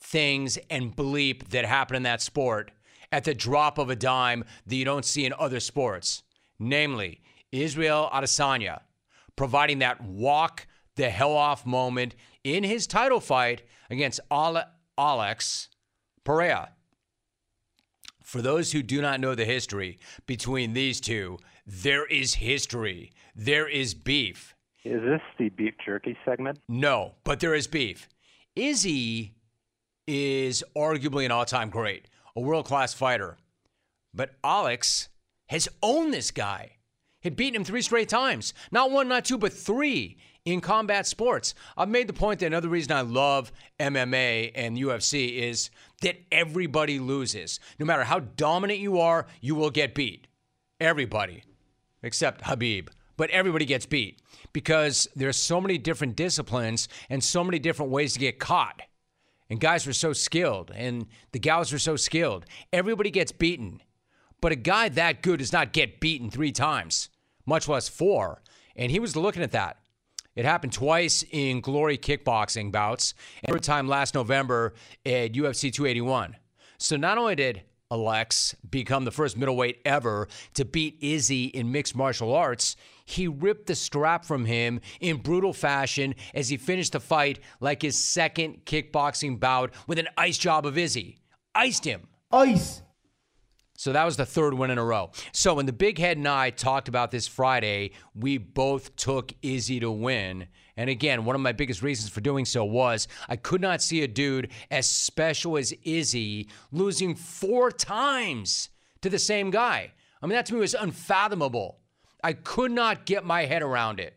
[0.00, 2.70] things and bleep that happen in that sport
[3.10, 6.22] at the drop of a dime that you don't see in other sports.
[6.58, 7.20] Namely,
[7.52, 8.80] Israel Adesanya
[9.38, 10.66] providing that walk
[10.96, 15.68] the hell off moment in his title fight against Alex
[16.24, 16.72] Pereira.
[18.22, 23.12] For those who do not know the history between these two, there is history.
[23.34, 24.54] There is beef.
[24.84, 26.58] Is this the beef jerky segment?
[26.68, 28.08] No, but there is beef.
[28.56, 29.34] Izzy
[30.06, 33.36] is arguably an all time great, a world class fighter.
[34.14, 35.08] But Alex
[35.48, 36.78] has owned this guy
[37.22, 38.54] had beaten him three straight times.
[38.70, 41.52] Not one, not two, but three in combat sports.
[41.76, 45.70] I've made the point that another reason I love MMA and UFC is
[46.02, 47.58] that everybody loses.
[47.80, 50.28] No matter how dominant you are, you will get beat.
[50.80, 51.42] Everybody,
[52.04, 52.88] except Khabib.
[53.16, 54.22] But everybody gets beat
[54.52, 58.80] because there's so many different disciplines and so many different ways to get caught.
[59.50, 62.44] And guys were so skilled, and the gals were so skilled.
[62.72, 63.80] Everybody gets beaten.
[64.40, 67.08] But a guy that good does not get beaten three times,
[67.46, 68.42] much less four.
[68.76, 69.78] And he was looking at that.
[70.36, 76.36] It happened twice in glory kickboxing bouts, and third time last November at UFC 281.
[76.78, 81.96] So not only did Alex become the first middleweight ever to beat Izzy in mixed
[81.96, 87.00] martial arts, he ripped the strap from him in brutal fashion as he finished the
[87.00, 91.18] fight like his second kickboxing bout with an ice job of Izzy.
[91.54, 92.06] Iced him.
[92.30, 92.82] Ice.
[93.78, 95.12] So that was the third win in a row.
[95.32, 99.80] So when the big head and I talked about this Friday, we both took Izzy
[99.80, 100.48] to win.
[100.78, 104.02] And again, one of my biggest reasons for doing so was I could not see
[104.02, 108.68] a dude as special as Izzy losing four times
[109.02, 109.90] to the same guy.
[110.22, 111.80] I mean, that to me was unfathomable.
[112.22, 114.14] I could not get my head around it.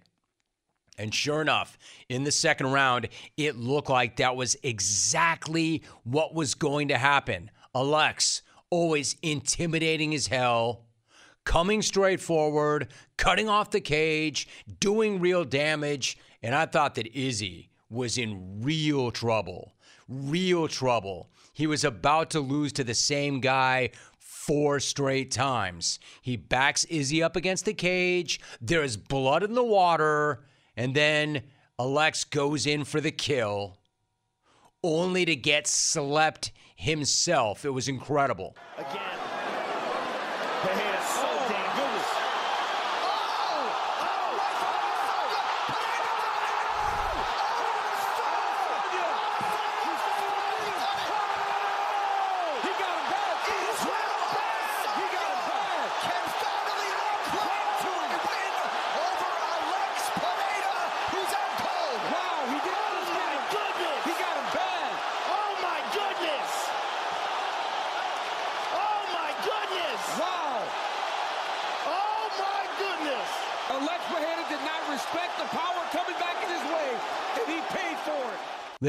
[0.99, 6.53] And sure enough, in the second round, it looked like that was exactly what was
[6.53, 7.49] going to happen.
[7.73, 10.85] Alex always intimidating as hell,
[11.43, 14.47] coming straight forward, cutting off the cage,
[14.79, 16.17] doing real damage.
[16.41, 19.73] And I thought that Izzy was in real trouble.
[20.07, 21.29] Real trouble.
[21.53, 25.99] He was about to lose to the same guy four straight times.
[26.21, 28.39] He backs Izzy up against the cage.
[28.59, 30.45] There's blood in the water.
[30.75, 31.43] And then
[31.79, 33.77] Alex goes in for the kill,
[34.83, 37.65] only to get slept himself.
[37.65, 38.55] It was incredible.
[38.77, 39.30] Again.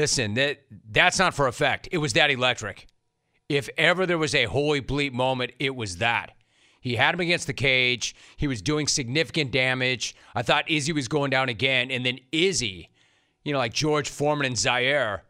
[0.03, 1.87] Listen, that that's not for effect.
[1.93, 2.87] It was that electric.
[3.47, 6.33] If ever there was a holy bleep moment, it was that.
[6.81, 8.13] He had him against the cage.
[8.35, 10.13] He was doing significant damage.
[10.35, 12.89] I thought Izzy was going down again, and then Izzy,
[13.45, 15.23] you know, like George Foreman and Zaire,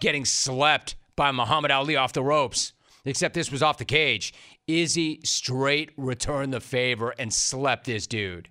[0.00, 2.72] getting slept by Muhammad Ali off the ropes.
[3.04, 4.34] Except this was off the cage.
[4.66, 8.48] Izzy straight returned the favor and slept this dude.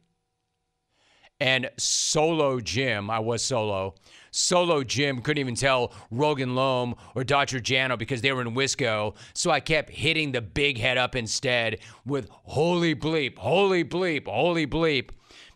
[1.41, 3.95] And solo Jim, I was solo
[4.36, 7.62] Solo Jim couldn't even tell Rogan Loam or Dr.
[7.62, 9.15] Jano because they were in Wisco.
[9.34, 14.67] So I kept hitting the big head up instead with holy bleep, holy bleep, holy
[14.67, 15.12] bleep.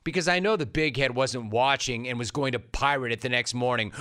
[0.05, 3.27] Because I know the big head wasn't watching and was going to pirate it the
[3.27, 3.91] next morning.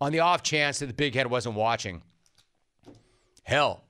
[0.00, 2.02] On the off chance that the big head wasn't watching.
[3.42, 3.82] Hell,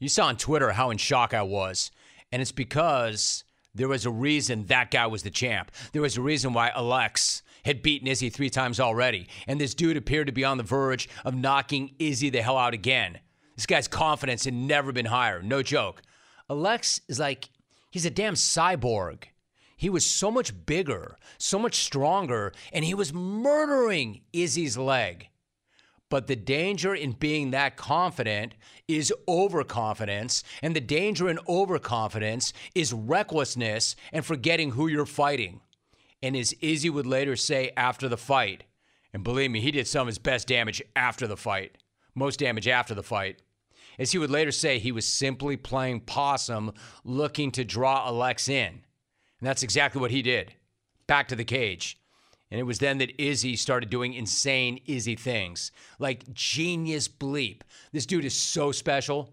[0.00, 1.92] You saw on Twitter how in shock I was.
[2.32, 3.44] And it's because
[3.76, 5.70] there was a reason that guy was the champ.
[5.92, 9.28] There was a reason why Alex had beaten Izzy three times already.
[9.46, 12.74] And this dude appeared to be on the verge of knocking Izzy the hell out
[12.74, 13.18] again.
[13.56, 15.42] This guy's confidence had never been higher.
[15.42, 16.02] No joke.
[16.48, 17.50] Alex is like,
[17.90, 19.24] he's a damn cyborg.
[19.76, 25.28] He was so much bigger, so much stronger, and he was murdering Izzy's leg.
[26.10, 28.54] But the danger in being that confident
[28.88, 35.60] is overconfidence, and the danger in overconfidence is recklessness and forgetting who you're fighting.
[36.22, 38.64] And as Izzy would later say after the fight,
[39.12, 41.78] and believe me, he did some of his best damage after the fight,
[42.14, 43.42] most damage after the fight.
[43.98, 46.72] As he would later say, he was simply playing possum,
[47.04, 48.72] looking to draw Alex in.
[48.72, 50.54] And that's exactly what he did.
[51.06, 51.98] Back to the cage.
[52.50, 57.62] And it was then that Izzy started doing insane Izzy things, like genius bleep.
[57.92, 59.32] This dude is so special.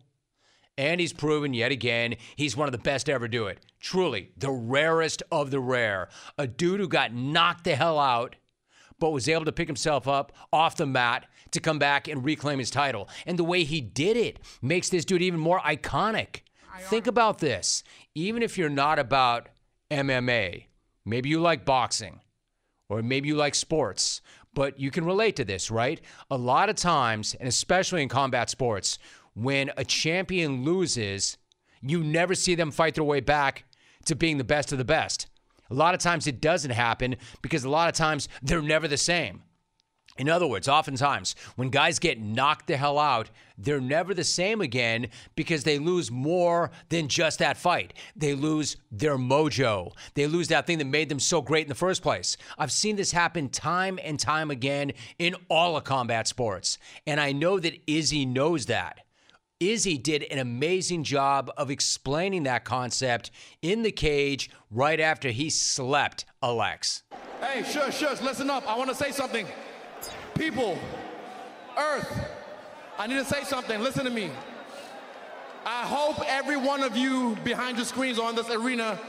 [0.78, 3.66] And he's proven yet again he's one of the best to ever do it.
[3.80, 6.10] Truly, the rarest of the rare.
[6.38, 8.36] A dude who got knocked the hell out,
[9.00, 12.60] but was able to pick himself up off the mat to come back and reclaim
[12.60, 13.10] his title.
[13.26, 16.42] And the way he did it makes this dude even more iconic.
[16.80, 17.84] Think about this.
[18.14, 19.50] Even if you're not about
[19.90, 20.66] MMA,
[21.06, 22.22] maybe you like boxing
[22.90, 24.22] or maybe you like sports,
[24.54, 26.02] but you can relate to this, right?
[26.30, 29.00] A lot of times, and especially in combat sports,
[29.38, 31.38] when a champion loses,
[31.82, 33.66] you never see them fight their way back
[34.06, 35.28] to being the best of the best.
[35.70, 38.98] A lot of times it doesn't happen because a lot of times they're never the
[38.98, 39.44] same.
[40.18, 44.60] In other words, oftentimes when guys get knocked the hell out, they're never the same
[44.60, 47.94] again because they lose more than just that fight.
[48.16, 49.92] They lose their mojo.
[50.16, 52.38] They lose that thing that made them so great in the first place.
[52.58, 56.80] I've seen this happen time and time again in all of combat sports.
[57.06, 59.04] And I know that Izzy knows that.
[59.60, 63.32] Izzy did an amazing job of explaining that concept
[63.64, 67.02] in the cage right after he slept Alex.
[67.42, 68.70] Hey, shush, shush, listen up.
[68.70, 69.48] I want to say something.
[70.36, 70.78] People,
[71.76, 72.30] Earth,
[73.00, 73.82] I need to say something.
[73.82, 74.30] Listen to me.
[75.66, 79.00] I hope every one of you behind your screens or in this arena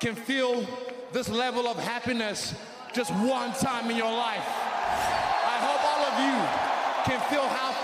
[0.00, 0.66] can feel
[1.12, 2.54] this level of happiness
[2.92, 4.44] just one time in your life.
[4.46, 7.82] I hope all of you can feel how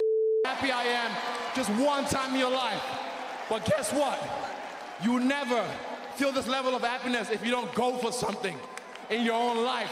[0.59, 1.13] happy I am
[1.55, 2.83] just one time in your life.
[3.49, 4.19] But guess what?
[5.03, 5.65] You never
[6.17, 8.57] feel this level of happiness if you don't go for something
[9.11, 9.91] in your own life.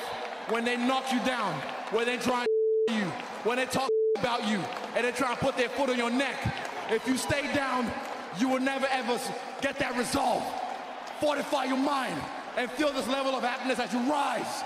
[0.48, 1.54] When they knock you down,
[1.90, 2.46] when they try
[2.88, 3.04] you,
[3.44, 4.60] when they talk about you,
[4.96, 6.36] and they try to put their foot on your neck.
[6.90, 7.90] If you stay down,
[8.38, 9.18] you will never ever
[9.60, 10.42] get that resolve.
[11.20, 12.20] Fortify your mind
[12.56, 14.62] and feel this level of happiness as you rise.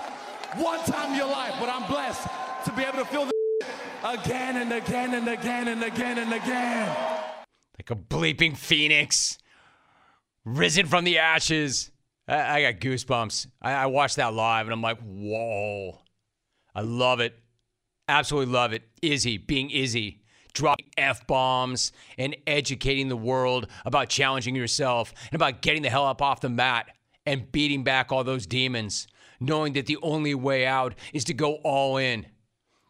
[0.57, 2.27] One time in your life, but I'm blessed
[2.65, 3.30] to be able to feel this
[4.03, 6.95] again and again and again and again and again.
[7.77, 9.37] Like a bleeping phoenix,
[10.45, 11.91] risen from the ashes.
[12.27, 13.47] I, I got goosebumps.
[13.61, 15.99] I, I watched that live and I'm like, whoa.
[16.73, 17.37] I love it.
[18.07, 18.83] Absolutely love it.
[19.01, 20.21] Izzy being Izzy,
[20.53, 26.05] dropping F bombs and educating the world about challenging yourself and about getting the hell
[26.05, 26.87] up off the mat
[27.25, 29.07] and beating back all those demons,
[29.39, 32.25] knowing that the only way out is to go all in.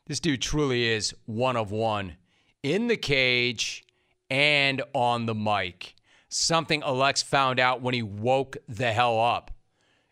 [0.08, 2.18] This dude truly is one of one
[2.64, 3.86] in the cage
[4.30, 5.96] and on the mic.
[6.30, 9.52] Something Alex found out when he woke the hell up.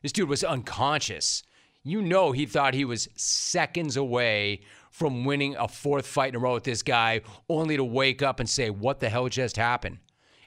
[0.02, 1.44] This dude was unconscious.
[1.84, 6.40] You know, he thought he was seconds away from winning a fourth fight in a
[6.40, 10.00] row with this guy, only to wake up and say, What the hell just happened?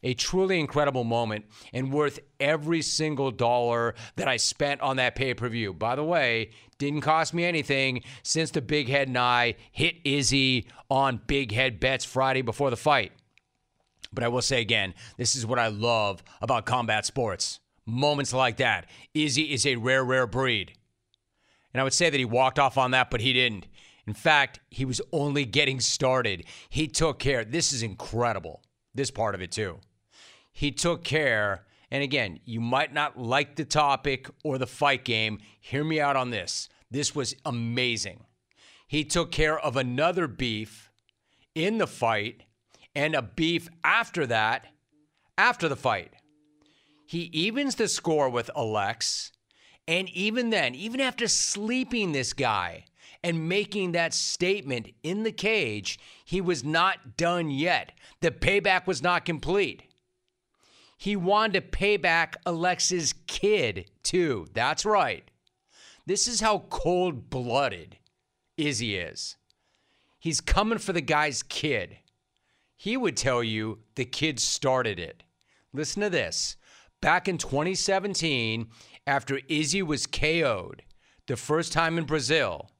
[0.02, 5.32] A truly incredible moment and worth every single dollar that I spent on that pay
[5.32, 5.72] per view.
[5.72, 6.50] By the way,
[6.86, 11.80] didn't cost me anything since the Big Head and I hit Izzy on Big Head
[11.80, 13.12] Bets Friday before the fight.
[14.12, 17.60] But I will say again, this is what I love about combat sports.
[17.86, 18.86] Moments like that.
[19.14, 20.72] Izzy is a rare, rare breed.
[21.72, 23.66] And I would say that he walked off on that, but he didn't.
[24.06, 26.44] In fact, he was only getting started.
[26.68, 27.44] He took care.
[27.44, 28.62] This is incredible.
[28.94, 29.78] This part of it, too.
[30.52, 31.64] He took care.
[31.90, 35.38] And again, you might not like the topic or the fight game.
[35.60, 36.68] Hear me out on this.
[36.92, 38.24] This was amazing.
[38.86, 40.90] He took care of another beef
[41.54, 42.42] in the fight
[42.94, 44.66] and a beef after that,
[45.38, 46.12] after the fight.
[47.06, 49.32] He evens the score with Alex.
[49.88, 52.84] And even then, even after sleeping this guy
[53.24, 57.92] and making that statement in the cage, he was not done yet.
[58.20, 59.82] The payback was not complete.
[60.98, 64.46] He wanted to pay back Alex's kid, too.
[64.52, 65.28] That's right.
[66.06, 67.98] This is how cold blooded
[68.56, 69.36] Izzy is.
[70.18, 71.98] He's coming for the guy's kid.
[72.76, 75.22] he would tell you the kid started it.
[75.72, 76.56] Listen to this.
[77.00, 78.68] Back in 2017,
[79.06, 80.82] after Izzy was KO'd
[81.26, 82.70] the first time in Brazil,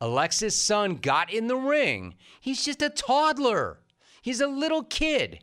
[0.00, 2.14] Alex's son got in the ring.
[2.40, 3.80] He's just a toddler,
[4.22, 5.40] he's a little kid.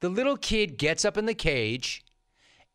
[0.00, 2.04] The little kid gets up in the cage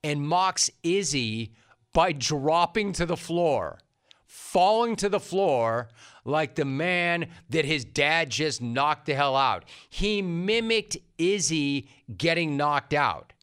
[0.03, 1.53] and mocks Izzy
[1.93, 3.79] by dropping to the floor,
[4.25, 5.89] falling to the floor
[6.25, 9.65] like the man that his dad just knocked the hell out.
[9.89, 13.33] He mimicked Izzy getting knocked out.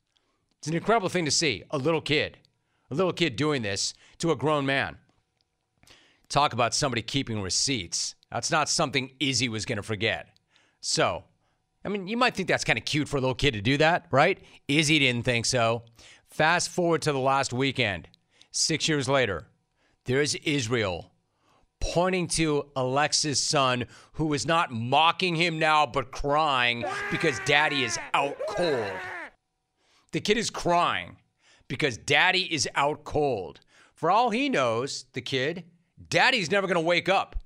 [0.58, 1.62] It's an incredible thing to see.
[1.70, 2.38] A little kid,
[2.90, 4.98] a little kid doing this to a grown man.
[6.28, 8.14] Talk about somebody keeping receipts.
[8.30, 10.28] That's not something Izzy was going to forget.
[10.80, 11.24] So,
[11.84, 13.76] I mean, you might think that's kind of cute for a little kid to do
[13.78, 14.38] that, right?
[14.68, 15.82] Izzy didn't think so.
[16.28, 18.08] Fast forward to the last weekend,
[18.50, 19.46] six years later,
[20.04, 21.12] there's Israel
[21.80, 27.98] pointing to Alex's son, who is not mocking him now, but crying because daddy is
[28.12, 28.92] out cold.
[30.12, 31.16] The kid is crying
[31.68, 33.60] because daddy is out cold.
[33.94, 35.64] For all he knows, the kid,
[36.08, 37.36] daddy's never going to wake up.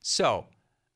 [0.00, 0.46] So,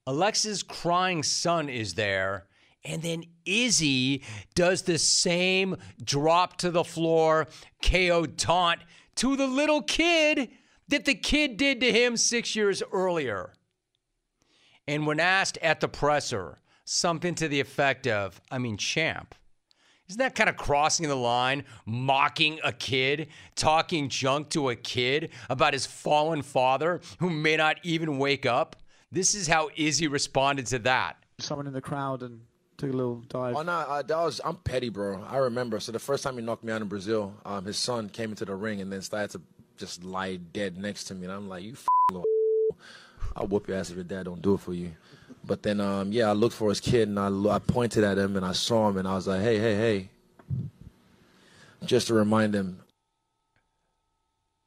[0.06, 2.46] Alexa's crying son is there,
[2.84, 4.22] and then Izzy
[4.54, 7.46] does the same drop to the floor,
[7.82, 8.80] KO taunt
[9.16, 10.50] to the little kid
[10.88, 13.54] that the kid did to him six years earlier.
[14.86, 19.34] And when asked at the presser, something to the effect of, I mean, champ,
[20.08, 25.30] isn't that kind of crossing the line, mocking a kid, talking junk to a kid
[25.48, 28.76] about his fallen father who may not even wake up?
[29.10, 31.16] This is how Izzy responded to that.
[31.38, 32.42] Someone in the crowd and
[32.76, 33.56] took a little dive.
[33.56, 35.24] Oh no, uh, that was I'm petty, bro.
[35.28, 35.80] I remember.
[35.80, 38.44] So the first time he knocked me out in Brazil, um, his son came into
[38.44, 39.40] the ring and then started to
[39.76, 42.24] just lie dead next to me, and I'm like, you f- little.
[43.36, 44.92] I'll whoop your ass if your dad don't do it for you.
[45.44, 48.36] But then, um, yeah, I looked for his kid and I, I pointed at him
[48.36, 50.08] and I saw him and I was like, hey, hey, hey,
[51.84, 52.80] just to remind him.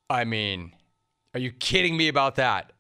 [0.10, 0.74] I mean,
[1.34, 2.72] are you kidding me about that?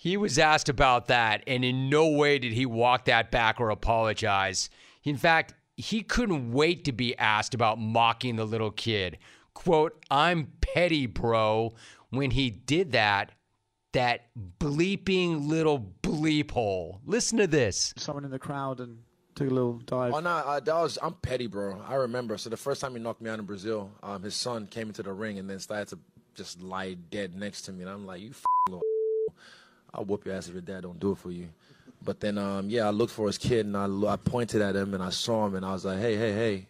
[0.00, 3.68] He was asked about that, and in no way did he walk that back or
[3.68, 4.70] apologize.
[5.04, 9.18] In fact, he couldn't wait to be asked about mocking the little kid.
[9.52, 11.74] Quote, I'm petty, bro.
[12.08, 13.32] When he did that,
[13.92, 14.28] that
[14.58, 17.02] bleeping little bleep hole.
[17.04, 17.92] Listen to this.
[17.98, 19.00] Someone in the crowd and
[19.34, 20.14] took a little dive.
[20.14, 21.78] Oh no, uh, that was I'm petty, bro.
[21.86, 22.38] I remember.
[22.38, 25.02] So the first time he knocked me out in Brazil, um, his son came into
[25.02, 25.98] the ring and then started to
[26.34, 28.80] just lie dead next to me, and I'm like, you f- little.
[29.92, 31.48] I'll whoop your ass if your dad don't do it for you.
[32.02, 34.94] But then, um, yeah, I looked for his kid and I, I pointed at him
[34.94, 36.66] and I saw him and I was like, hey, hey, hey,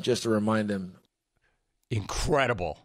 [0.00, 0.94] just to remind him.
[1.90, 2.78] Incredible.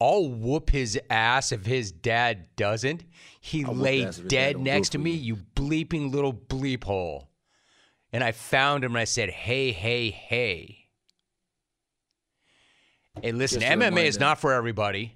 [0.00, 3.04] I'll whoop his ass if his dad doesn't.
[3.40, 5.36] He I'll lay your ass if your dad dead next to me, you.
[5.36, 7.28] you bleeping little bleep hole.
[8.12, 10.88] And I found him and I said, hey, hey, hey.
[13.22, 14.20] Hey, listen, MMA is him.
[14.20, 15.14] not for everybody.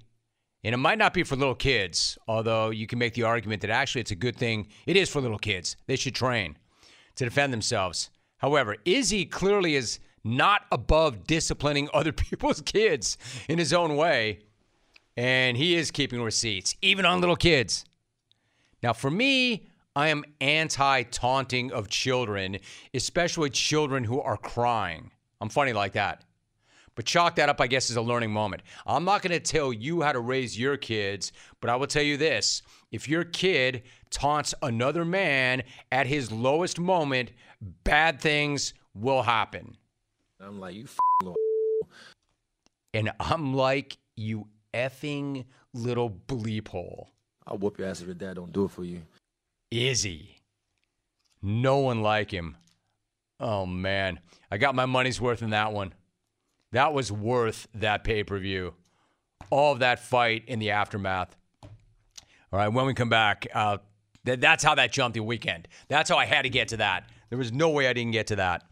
[0.65, 3.69] And it might not be for little kids, although you can make the argument that
[3.69, 4.67] actually it's a good thing.
[4.87, 5.77] It is for little kids.
[5.85, 6.57] They should train
[7.17, 8.09] to defend themselves.
[8.37, 13.15] However, Izzy clearly is not above disciplining other people's kids
[13.47, 14.39] in his own way.
[15.15, 17.85] And he is keeping receipts, even on little kids.
[18.81, 22.57] Now, for me, I am anti taunting of children,
[22.91, 25.11] especially children who are crying.
[25.39, 26.23] I'm funny like that.
[26.95, 28.63] But chalk that up, I guess, as a learning moment.
[28.85, 32.03] I'm not going to tell you how to raise your kids, but I will tell
[32.03, 32.61] you this.
[32.91, 37.31] If your kid taunts another man at his lowest moment,
[37.83, 39.75] bad things will happen.
[40.39, 40.87] I'm like, you
[41.21, 41.35] little.
[42.93, 45.43] And I'm like, you effing
[45.73, 47.09] little bleep hole.
[47.45, 49.01] I'll whoop your ass if your dad don't do it for you.
[49.69, 50.39] Izzy.
[51.41, 52.55] No one like him.
[53.41, 54.21] Oh, man.
[54.49, 55.93] I got my money's worth in that one.
[56.75, 58.73] That was worth that pay per view.
[59.49, 61.33] All of that fight in the aftermath.
[61.63, 63.77] All right, when we come back, uh,
[64.25, 65.69] th- that's how that jumped the weekend.
[65.87, 67.09] That's how I had to get to that.
[67.29, 68.63] There was no way I didn't get to that.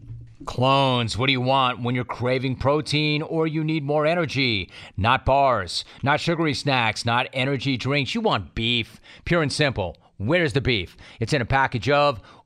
[0.43, 4.69] Clones, what do you want when you're craving protein or you need more energy?
[4.97, 8.13] Not bars, not sugary snacks, not energy drinks.
[8.13, 9.95] You want beef, pure and simple.
[10.17, 10.97] Where's the beef?
[11.21, 12.19] It's in a package of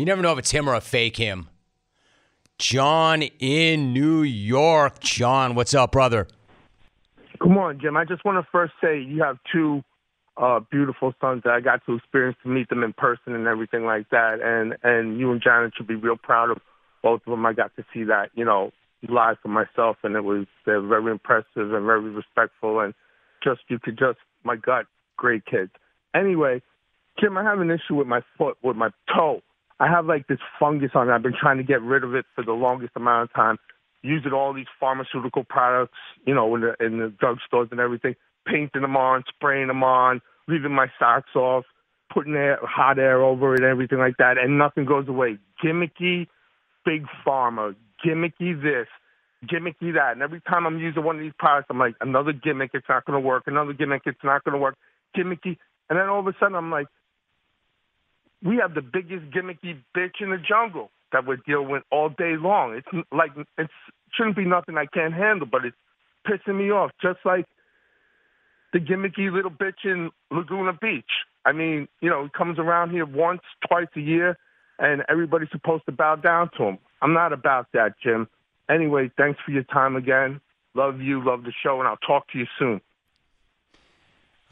[0.00, 1.50] You never know if it's him or a fake him.
[2.56, 5.00] John in New York.
[5.00, 6.26] John, what's up, brother?
[7.38, 7.98] Come on, Jim.
[7.98, 9.82] I just want to first say you have two
[10.38, 13.84] uh, beautiful sons that I got to experience to meet them in person and everything
[13.84, 14.40] like that.
[14.42, 16.62] And and you and Janet should be real proud of
[17.02, 17.44] both of them.
[17.44, 18.70] I got to see that, you know,
[19.06, 22.94] live for myself, and it was they're very impressive and very respectful, and
[23.44, 24.86] just you could just my gut,
[25.18, 25.72] great kids.
[26.14, 26.62] Anyway,
[27.20, 29.42] Jim, I have an issue with my foot, with my toe.
[29.80, 31.12] I have like this fungus on it.
[31.12, 33.56] I've been trying to get rid of it for the longest amount of time.
[34.02, 38.14] Using all these pharmaceutical products, you know, in the in the drugstores and everything,
[38.46, 41.64] painting them on, spraying them on, leaving my socks off,
[42.12, 45.38] putting air, hot air over it, everything like that, and nothing goes away.
[45.62, 46.26] Gimmicky,
[46.84, 47.74] big pharma,
[48.04, 48.88] gimmicky this,
[49.46, 52.70] gimmicky that, and every time I'm using one of these products, I'm like, another gimmick,
[52.74, 53.44] it's not going to work.
[53.46, 54.76] Another gimmick, it's not going to work.
[55.16, 55.58] Gimmicky,
[55.88, 56.86] and then all of a sudden, I'm like,
[58.42, 62.36] we have the biggest gimmicky bitch in the jungle that we're dealing with all day
[62.36, 62.74] long.
[62.74, 63.68] It's like it
[64.14, 65.76] shouldn't be nothing I can't handle, but it's
[66.26, 66.90] pissing me off.
[67.02, 67.46] Just like
[68.72, 71.10] the gimmicky little bitch in Laguna Beach.
[71.44, 74.38] I mean, you know, he comes around here once, twice a year,
[74.78, 76.78] and everybody's supposed to bow down to him.
[77.02, 78.28] I'm not about that, Jim.
[78.68, 80.40] Anyway, thanks for your time again.
[80.74, 82.80] Love you, love the show, and I'll talk to you soon.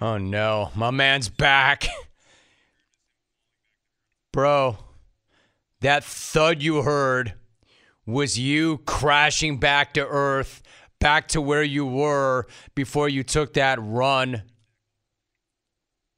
[0.00, 1.86] Oh no, my man's back.
[4.32, 4.78] Bro,
[5.80, 7.34] that thud you heard
[8.06, 10.62] was you crashing back to earth,
[10.98, 14.42] back to where you were before you took that run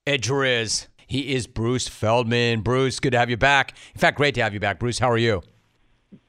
[0.06, 0.88] Driz.
[1.06, 2.60] He is Bruce Feldman.
[2.60, 3.74] Bruce, good to have you back.
[3.94, 4.78] In fact, great to have you back.
[4.78, 5.42] Bruce, how are you?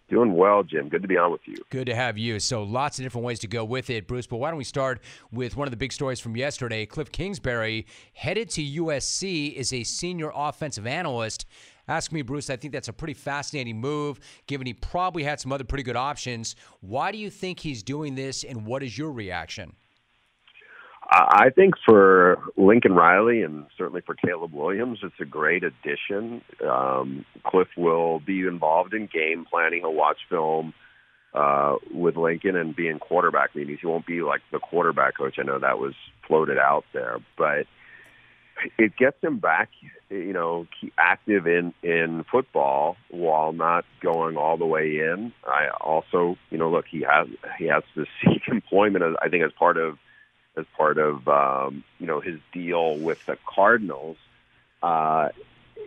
[0.10, 0.90] Doing well, Jim.
[0.90, 1.56] Good to be on with you.
[1.70, 2.40] Good to have you.
[2.40, 4.28] So, lots of different ways to go with it, Bruce.
[4.28, 5.00] But why don't we start
[5.32, 6.86] with one of the big stories from yesterday?
[6.86, 11.46] Kliff Kingsbury headed to USC is a senior offensive analyst.
[11.88, 12.50] Ask me, Bruce.
[12.50, 15.96] I think that's a pretty fascinating move, given he probably had some other pretty good
[15.96, 16.56] options.
[16.82, 19.74] Why do you think he's doing this, and what is your reaction?
[21.14, 26.42] I think for Lincoln Riley and certainly for Caleb Williams, it's a great addition.
[26.66, 29.80] Um, Kliff will be involved in game planning.
[29.82, 30.74] He'll watch film
[31.34, 33.80] uh, with Lincoln and be in quarterback meetings.
[33.82, 35.36] He won't be like the quarterback coach.
[35.38, 35.96] I know that was
[36.28, 37.66] floated out there, but
[38.78, 39.70] it gets him back,
[40.10, 45.34] you know, active in in football while not going all the way in.
[45.46, 49.18] I also, you know, look, he has he has to seek employment.
[49.22, 49.98] I think as part of
[50.58, 54.18] as part of um, you know his deal with the Cardinals.
[54.82, 55.30] Uh,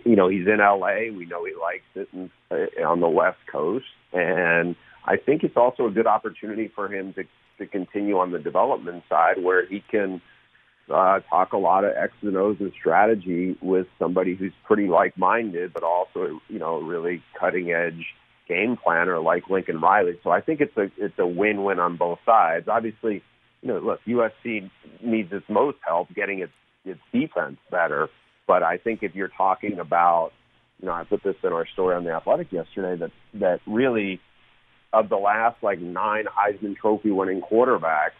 [0.04, 1.10] you know, he's in LA.
[1.16, 5.56] We know he likes it in, uh, on the West Coast, and I think it's
[5.56, 7.24] also a good opportunity for him to
[7.58, 10.20] to continue on the development side where he can
[10.90, 15.72] uh, talk a lot of X's and O's and strategy with somebody who's pretty like-minded,
[15.72, 18.04] but also you know really cutting-edge
[18.48, 20.18] game planner like Lincoln Riley.
[20.22, 22.68] So I think it's a it's a win-win on both sides.
[22.68, 23.22] Obviously,
[23.62, 24.70] you know, look, USC
[25.02, 26.52] needs its most help getting its
[26.84, 28.08] its defense better.
[28.46, 30.32] But I think if you're talking about,
[30.80, 33.10] you know, I put this in our story on the Athletic yesterday that
[33.40, 34.20] that really
[34.92, 38.12] of the last like nine Heisman Trophy winning quarterbacks,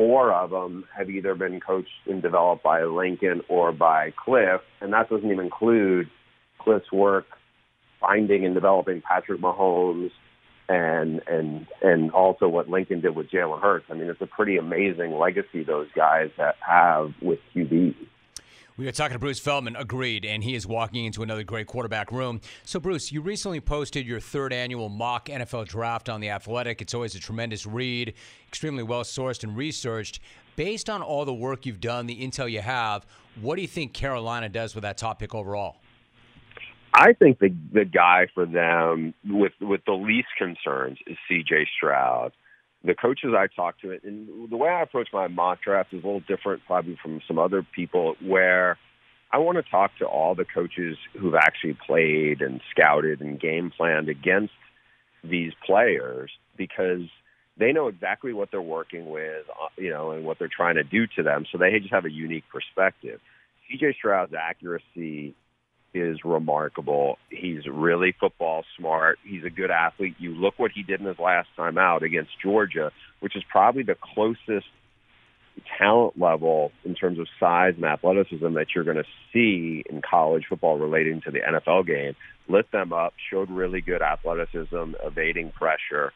[0.00, 4.94] four of them have either been coached and developed by Lincoln or by Kliff, and
[4.94, 6.08] that doesn't even include
[6.58, 7.26] Kliff's work
[8.00, 10.10] finding and developing Patrick Mahomes
[10.70, 13.84] and and and also what Lincoln did with Jalen Hurts.
[13.90, 16.30] I mean, it's a pretty amazing legacy those guys
[16.66, 17.94] have with QB.
[18.80, 22.10] We are talking to Bruce Feldman, agreed, and he is walking into another great quarterback
[22.10, 22.40] room.
[22.64, 26.80] So, Bruce, you recently posted your third annual mock NFL draft on The Athletic.
[26.80, 28.14] It's always a tremendous read,
[28.48, 30.20] extremely well sourced and researched.
[30.56, 33.04] Based on all the work you've done, the intel you have,
[33.42, 35.76] what do you think Carolina does with that top pick overall?
[36.94, 41.68] I think the the guy for them with with the least concerns is C.J.
[41.76, 42.32] Stroud.
[42.82, 46.06] The coaches I talk to, and the way I approach my mock draft is a
[46.06, 48.78] little different, probably from some other people, where
[49.32, 53.70] I want to talk to all the coaches who've actually played and scouted and game
[53.76, 54.54] planned against
[55.22, 57.02] these players because
[57.56, 60.82] they know exactly what they're working with, uh, you know, and what they're trying to
[60.82, 61.44] do to them.
[61.52, 63.20] So they just have a unique perspective.
[63.70, 65.34] CJ Stroud's accuracy
[65.94, 67.18] is remarkable.
[67.30, 69.18] He's really football smart.
[69.24, 70.14] He's a good athlete.
[70.18, 73.82] You look what he did in his last time out against Georgia, which is probably
[73.82, 74.66] the closest
[75.78, 80.44] talent level in terms of size and athleticism that you're going to see in college
[80.48, 82.14] football relating to the NFL game.
[82.48, 86.12] Lit them up, showed really good athleticism, evading pressure.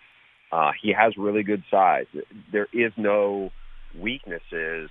[0.51, 2.07] Uh, he has really good size.
[2.53, 3.51] There is no
[3.99, 4.91] weaknesses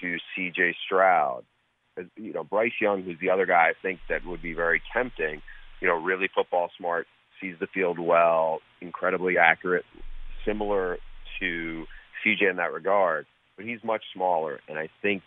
[0.00, 0.76] to C.J.
[0.86, 1.44] Stroud.
[2.16, 5.42] You know, Bryce Young, who's the other guy I think that would be very tempting.
[5.80, 7.06] You know, really football smart,
[7.40, 9.84] sees the field well, incredibly accurate,
[10.44, 10.98] similar
[11.40, 11.86] to
[12.24, 13.26] CJ in that regard
[13.60, 14.60] but he's much smaller.
[14.68, 15.22] And I think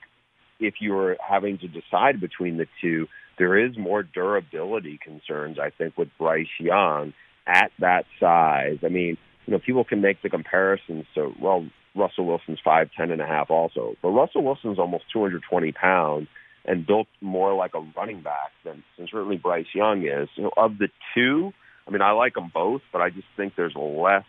[0.60, 3.08] if you're having to decide between the two,
[3.38, 7.14] there is more durability concerns, I think, with Bryce Young
[7.46, 8.80] at that size.
[8.84, 11.06] I mean, you know, people can make the comparisons.
[11.14, 15.72] So, well, Russell Wilson's five ten and a half, also, but Russell Wilson's almost 220
[15.74, 16.28] pounds
[16.66, 20.30] and built more like a running back than, than certainly Bryce Young is.
[20.36, 21.54] You know, of the two,
[21.88, 24.26] I mean, I like them both, but I just think there's less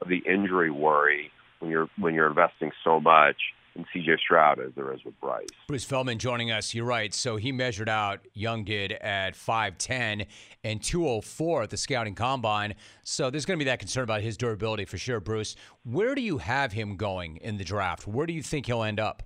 [0.00, 3.36] of the injury worry when you're when you're investing so much
[3.74, 5.46] in CJ Stroud as there is with Bryce.
[5.66, 6.74] Bruce Feldman joining us.
[6.74, 7.12] You're right.
[7.14, 10.26] So he measured out Young did at 5'10
[10.62, 12.74] and 204 at the scouting combine.
[13.02, 15.56] So there's going to be that concern about his durability for sure, Bruce.
[15.84, 18.06] Where do you have him going in the draft?
[18.06, 19.22] Where do you think he'll end up?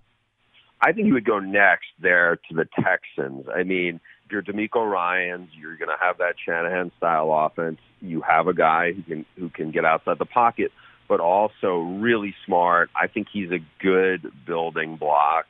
[0.80, 3.46] I think he would go next there to the Texans.
[3.54, 7.78] I mean, if you're DeMeco Ryans, you're going to have that Shanahan style offense.
[8.00, 10.72] You have a guy who can who can get outside the pocket
[11.08, 12.90] but also really smart.
[12.94, 15.46] I think he's a good building block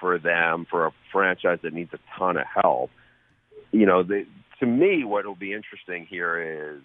[0.00, 2.90] for them for a franchise that needs a ton of help.
[3.72, 4.26] You know, the,
[4.60, 6.82] to me, what will be interesting here is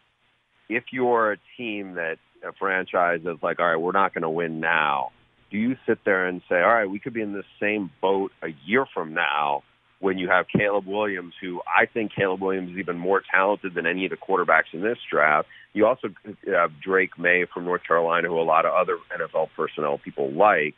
[0.70, 4.30] if you're a team that a franchise is like, all right, we're not going to
[4.30, 5.12] win now.
[5.54, 8.32] Do you sit there and say, all right, we could be in the same boat
[8.41, 9.62] a year from now
[9.99, 13.86] when you have Caleb Williams, who I think Caleb Williams is even more talented than
[13.86, 15.47] any of the quarterbacks in this draft.
[15.74, 16.10] You also
[16.47, 20.74] have Drake Maye from North Carolina, who a lot of other NFL personnel people like.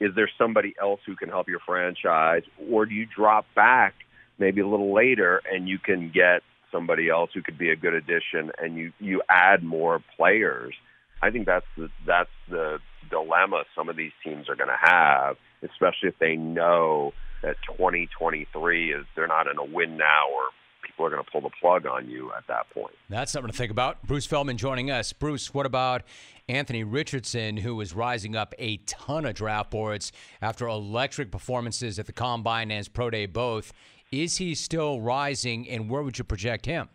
[0.00, 3.92] Is there somebody else who can help your franchise, or do you drop back
[4.38, 6.40] maybe a little later and you can get
[6.72, 10.74] somebody else who could be a good addition, and you you add more players?
[11.20, 12.78] I think that's the that's the
[13.08, 18.92] dilemma some of these teams are going to have, especially if they know that 2023
[18.92, 20.48] is they're not in a win now or
[20.82, 22.94] people are going to pull the plug on you at that point.
[23.08, 24.02] That's something to think about.
[24.06, 25.12] Bruce Feldman joining us.
[25.12, 26.02] Bruce, what about
[26.48, 32.06] Anthony Richardson, who is rising up a ton of draft boards after electric performances at
[32.06, 33.72] the Combine and his Pro Day both?
[34.12, 36.88] Is he still rising, and where would you project him?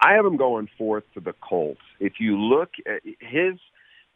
[0.00, 1.80] I have him going fourth to the Colts.
[1.98, 3.58] If you look at his,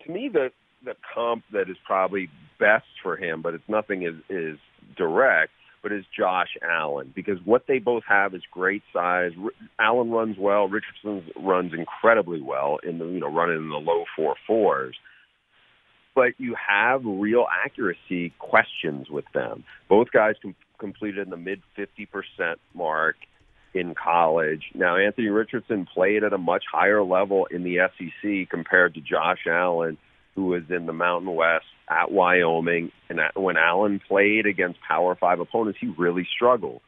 [0.05, 0.53] to me, the
[0.85, 2.29] the comp that is probably
[2.59, 4.59] best for him, but it's nothing is is
[4.97, 5.53] direct,
[5.83, 9.33] but is Josh Allen because what they both have is great size.
[9.79, 10.69] Allen runs well.
[10.69, 14.97] Richardson runs incredibly well in the you know running in the low four fours.
[16.15, 19.65] But you have real accuracy questions with them.
[19.89, 23.17] Both guys com- completed in the mid 50% mark
[23.75, 24.65] in college.
[24.75, 29.47] Now, Anthony Richardson played at a much higher level in the SEC compared to Josh
[29.49, 29.97] Allen,
[30.35, 32.91] who was in the Mountain West at Wyoming.
[33.09, 36.81] And when Allen played against Power Five opponents, he really struggled.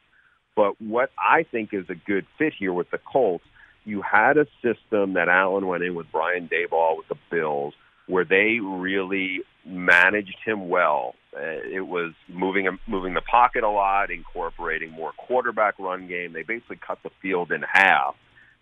[0.55, 3.43] But what I think is a good fit here with the Colts,
[3.83, 7.73] you had a system that Allen went in with Brian Daboll with the Bills,
[8.07, 11.13] where they really managed him well.
[11.35, 16.31] Uh, it was moving moving the pocket a lot, incorporating more quarterback run game.
[16.33, 18.15] They basically cut the field in half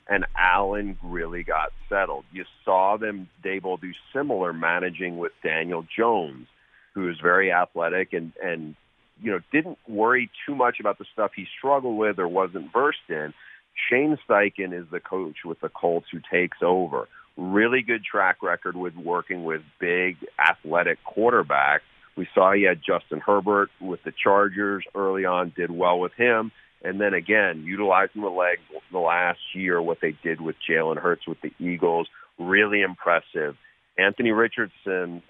[0.07, 2.25] and Allen really got settled.
[2.31, 6.47] You saw them Daboll do similar managing with Daniel Jones,
[6.93, 8.75] who is very athletic and and
[9.21, 13.09] you know didn't worry too much about the stuff he struggled with or wasn't versed
[13.09, 13.33] in.
[13.89, 17.07] Shane Steichen is the coach with the Colts who takes over.
[17.37, 21.79] Really good track record with working with big athletic quarterbacks.
[22.15, 26.51] We saw he had Justin Herbert with the Chargers early on, did well with him
[26.83, 28.61] and then again, utilizing the legs
[28.91, 32.07] the last year, what they did with Jalen Hurts with the Eagles,
[32.37, 33.55] really impressive.
[33.97, 35.21] Anthony Richardson,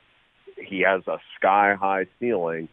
[0.57, 2.69] he has a sky high ceiling.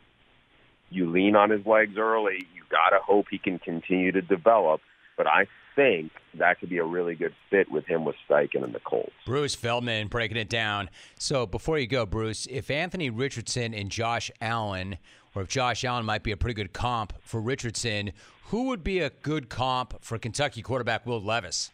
[0.91, 2.47] You lean on his legs early.
[2.55, 4.81] You got to hope he can continue to develop.
[5.17, 8.75] But I think that could be a really good fit with him with Steichen and
[8.75, 9.13] the Colts.
[9.27, 10.91] Bruce Feldman breaking it down.
[11.19, 14.97] So before you go, Bruce, if Anthony Richardson and Josh Allen,
[15.35, 18.13] or if Josh Allen might be a pretty good comp for Richardson,
[18.45, 21.71] who would be a good comp for Kentucky quarterback Will Levis?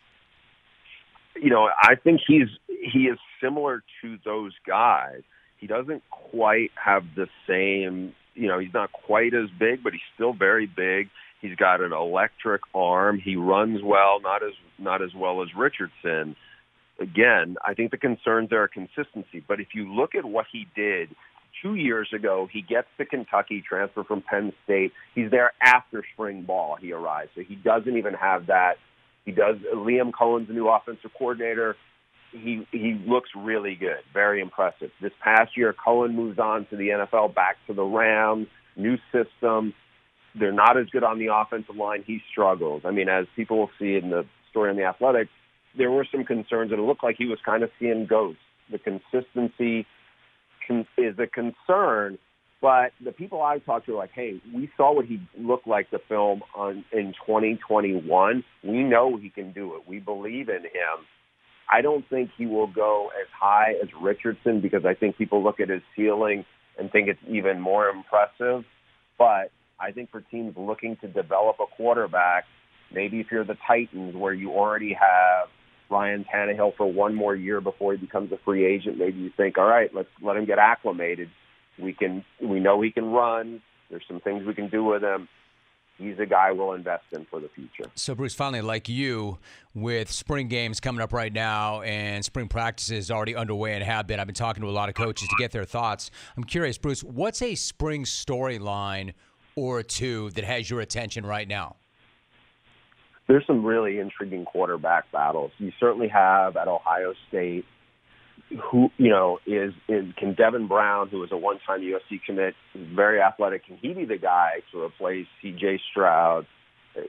[1.35, 5.23] You know, I think he's he is similar to those guys.
[5.59, 10.03] He doesn't quite have the same, you know, he's not quite as big, but he's
[10.15, 11.09] still very big.
[11.41, 13.19] He's got an electric arm.
[13.19, 16.37] He runs well, not as not as well as Richardson.
[16.99, 19.45] Again, I think the concerns are consistency.
[19.47, 21.11] But if you look at what he did
[21.63, 24.93] two years ago, he gets to Kentucky, transfer from Penn State.
[25.15, 26.77] He's there after spring ball.
[26.81, 28.75] He arrives, so he doesn't even have that.
[29.25, 29.57] He does.
[29.75, 31.77] Liam Coen's the new offensive coordinator.
[32.33, 34.91] He he looks really good, very impressive.
[35.01, 39.75] This past year, Cohen moves on to the NFL, back to the Rams, new system.
[40.39, 42.05] They're not as good on the offensive line.
[42.07, 42.83] He struggles.
[42.85, 45.29] I mean, as people will see in the story on the Athletic,
[45.77, 48.41] there were some concerns, and it looked like he was kind of seeing ghosts.
[48.71, 49.87] The consistency con-
[50.99, 52.19] is a concern,
[52.61, 55.91] but the people I've talked to are like, hey, we saw what he looked like
[55.91, 58.45] the film on in 2021.
[58.65, 59.83] We know he can do it.
[59.87, 61.05] We believe in him.
[61.71, 65.61] I don't think he will go as high as Richardson because I think people look
[65.61, 66.45] at his ceiling
[66.79, 68.65] and think it's even more impressive.
[69.19, 69.51] But
[69.81, 72.45] I think for teams looking to develop a quarterback,
[72.93, 75.49] maybe if you're the Titans where you already have
[75.89, 79.59] Ryan Tannehill for one more year before he becomes a free agent, maybe you think,
[79.59, 81.31] all right, let's let him get acclimated.
[81.79, 83.63] We can, we know he can run.
[83.91, 85.29] There's some things we can do with him.
[85.99, 87.91] He's a guy we'll invest in for the future.
[87.95, 89.39] So, Bruce, finally, like you,
[89.75, 94.21] with spring games coming up right now and spring practices already underway and have been,
[94.21, 96.11] I've been talking to a lot of coaches to get their thoughts.
[96.37, 99.15] I'm curious, Bruce, what's a spring storyline
[99.55, 101.77] or two that has your attention right now?
[103.29, 105.51] There's some really intriguing quarterback battles.
[105.59, 107.65] You certainly have at Ohio State,
[108.71, 113.21] who you know is is can Devin Brown, who is a one-time USC commit, very
[113.21, 113.67] athletic.
[113.67, 115.81] Can he be the guy to replace C.J.
[115.91, 116.47] Stroud?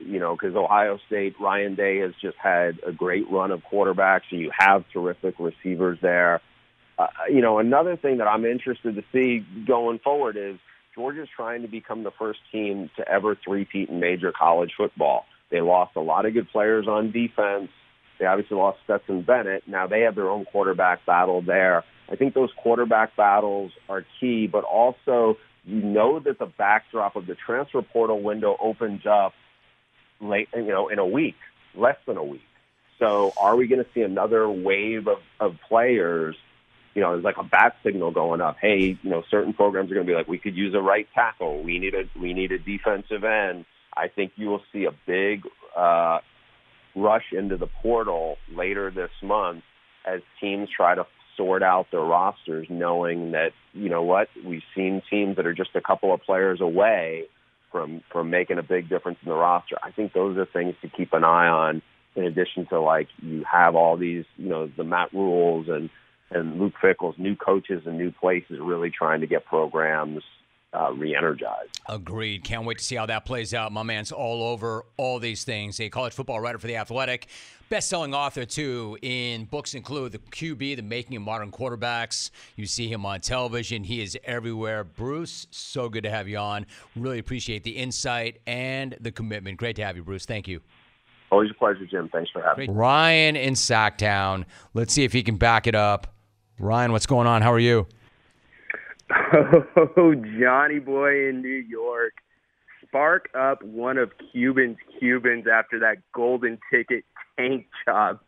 [0.04, 4.22] You know, because Ohio State, Ryan Day has just had a great run of quarterbacks,
[4.30, 6.42] and you have terrific receivers there.
[6.98, 10.58] Uh, you know, another thing that I'm interested to see going forward is
[10.94, 15.24] Georgia's trying to become the first team to ever three-peat in major college football.
[15.50, 17.70] They lost a lot of good players on defense.
[18.18, 19.64] They obviously lost Stetson Bennett.
[19.66, 21.84] Now they have their own quarterback battle there.
[22.10, 27.26] I think those quarterback battles are key, but also you know that the backdrop of
[27.26, 29.34] the transfer portal window opens up
[30.20, 31.36] late, you know, in a week,
[31.74, 32.42] less than a week.
[32.98, 36.36] So are we going to see another wave of, of players?
[36.94, 38.56] You know, there's like a bat signal going up.
[38.60, 41.06] Hey, you know, certain programs are going to be like, we could use a right
[41.14, 41.62] tackle.
[41.62, 43.64] We need a we need a defensive end.
[43.98, 45.42] I think you will see a big
[45.76, 46.18] uh,
[46.94, 49.64] rush into the portal later this month
[50.06, 55.02] as teams try to sort out their rosters, knowing that you know what we've seen
[55.10, 57.24] teams that are just a couple of players away
[57.70, 59.76] from from making a big difference in the roster.
[59.82, 61.82] I think those are things to keep an eye on.
[62.16, 65.90] In addition to like you have all these, you know, the Matt Rhules and
[66.30, 70.22] and Luke Fickell's new coaches and new places really trying to get programs
[70.72, 71.80] uh, re-energized.
[71.88, 72.44] Agreed.
[72.44, 73.72] Can't wait to see how that plays out.
[73.72, 75.80] My man's all over all these things.
[75.80, 77.28] A college football writer for the Athletic,
[77.70, 78.98] best-selling author too.
[79.00, 82.30] In books include the QB, the Making of Modern Quarterbacks.
[82.56, 83.84] You see him on television.
[83.84, 84.84] He is everywhere.
[84.84, 86.66] Bruce, so good to have you on.
[86.94, 89.56] Really appreciate the insight and the commitment.
[89.56, 90.26] Great to have you, Bruce.
[90.26, 90.60] Thank you.
[91.30, 92.08] Always a pleasure, Jim.
[92.10, 92.74] Thanks for having me.
[92.74, 94.44] Ryan in Sacktown.
[94.72, 96.14] Let's see if he can back it up.
[96.58, 97.42] Ryan, what's going on?
[97.42, 97.86] How are you?
[99.10, 102.14] Oh, Johnny boy in New York.
[102.86, 107.04] Spark up one of Cuban's Cubans after that golden ticket
[107.38, 108.20] tank job.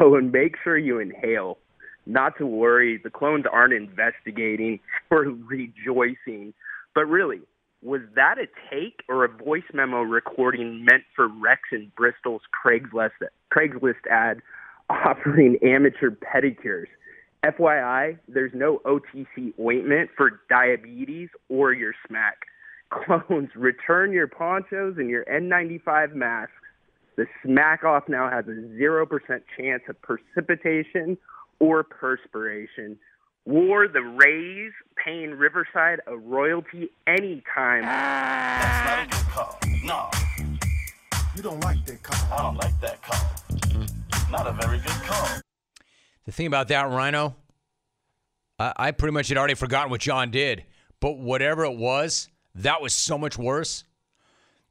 [0.00, 1.58] Oh, and make sure you inhale.
[2.06, 4.80] Not to worry, the clones aren't investigating
[5.10, 6.54] or rejoicing.
[6.94, 7.40] But really,
[7.82, 13.10] was that a take or a voice memo recording meant for Rex and Bristol's Craigslist
[13.52, 14.40] Craigslist ad
[14.88, 16.86] offering amateur pedicures?
[17.44, 22.38] FYI, there's no OTC ointment for diabetes or your smack.
[22.90, 26.52] Clones, return your ponchos and your N95 masks.
[27.16, 29.06] The smack off now has a 0%
[29.58, 31.18] chance of precipitation
[31.58, 32.98] or perspiration.
[33.46, 34.72] War the Rays
[35.02, 37.82] paying Riverside a royalty anytime.
[37.82, 39.58] That's not a good call.
[39.84, 40.10] No.
[41.36, 42.38] You don't like that call.
[42.38, 44.30] I don't like that call.
[44.30, 45.40] Not a very good call.
[46.24, 47.36] The thing about that, Rhino,
[48.58, 50.64] I, I pretty much had already forgotten what John did.
[51.00, 53.84] But whatever it was, that was so much worse.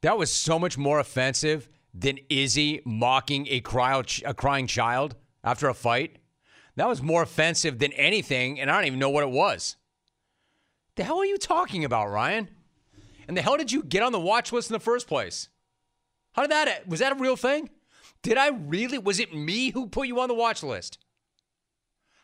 [0.01, 5.69] That was so much more offensive than Izzy mocking a, cry- a crying child after
[5.69, 6.17] a fight.
[6.75, 9.75] That was more offensive than anything, and I don't even know what it was.
[10.95, 12.49] The hell are you talking about, Ryan?
[13.27, 15.49] And the hell did you get on the watch list in the first place?
[16.33, 17.69] How did that was that a real thing?
[18.21, 20.97] Did I really was it me who put you on the watch list?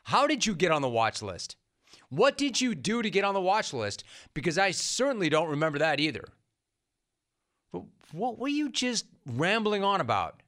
[0.09, 1.55] How did you get on the watch list?
[2.09, 4.03] What did you do to get on the watch list?
[4.33, 6.23] Because I certainly don't remember that either.
[7.71, 10.41] But what were you just rambling on about?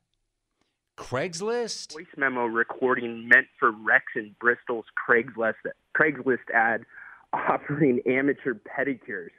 [0.98, 1.94] Craigslist?
[1.94, 5.54] Voice memo recording meant for Rex and Bristol's Craigslist,
[5.96, 6.84] Craigslist ad
[7.32, 9.30] offering amateur pedicures.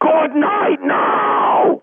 [0.00, 1.82] Good night now!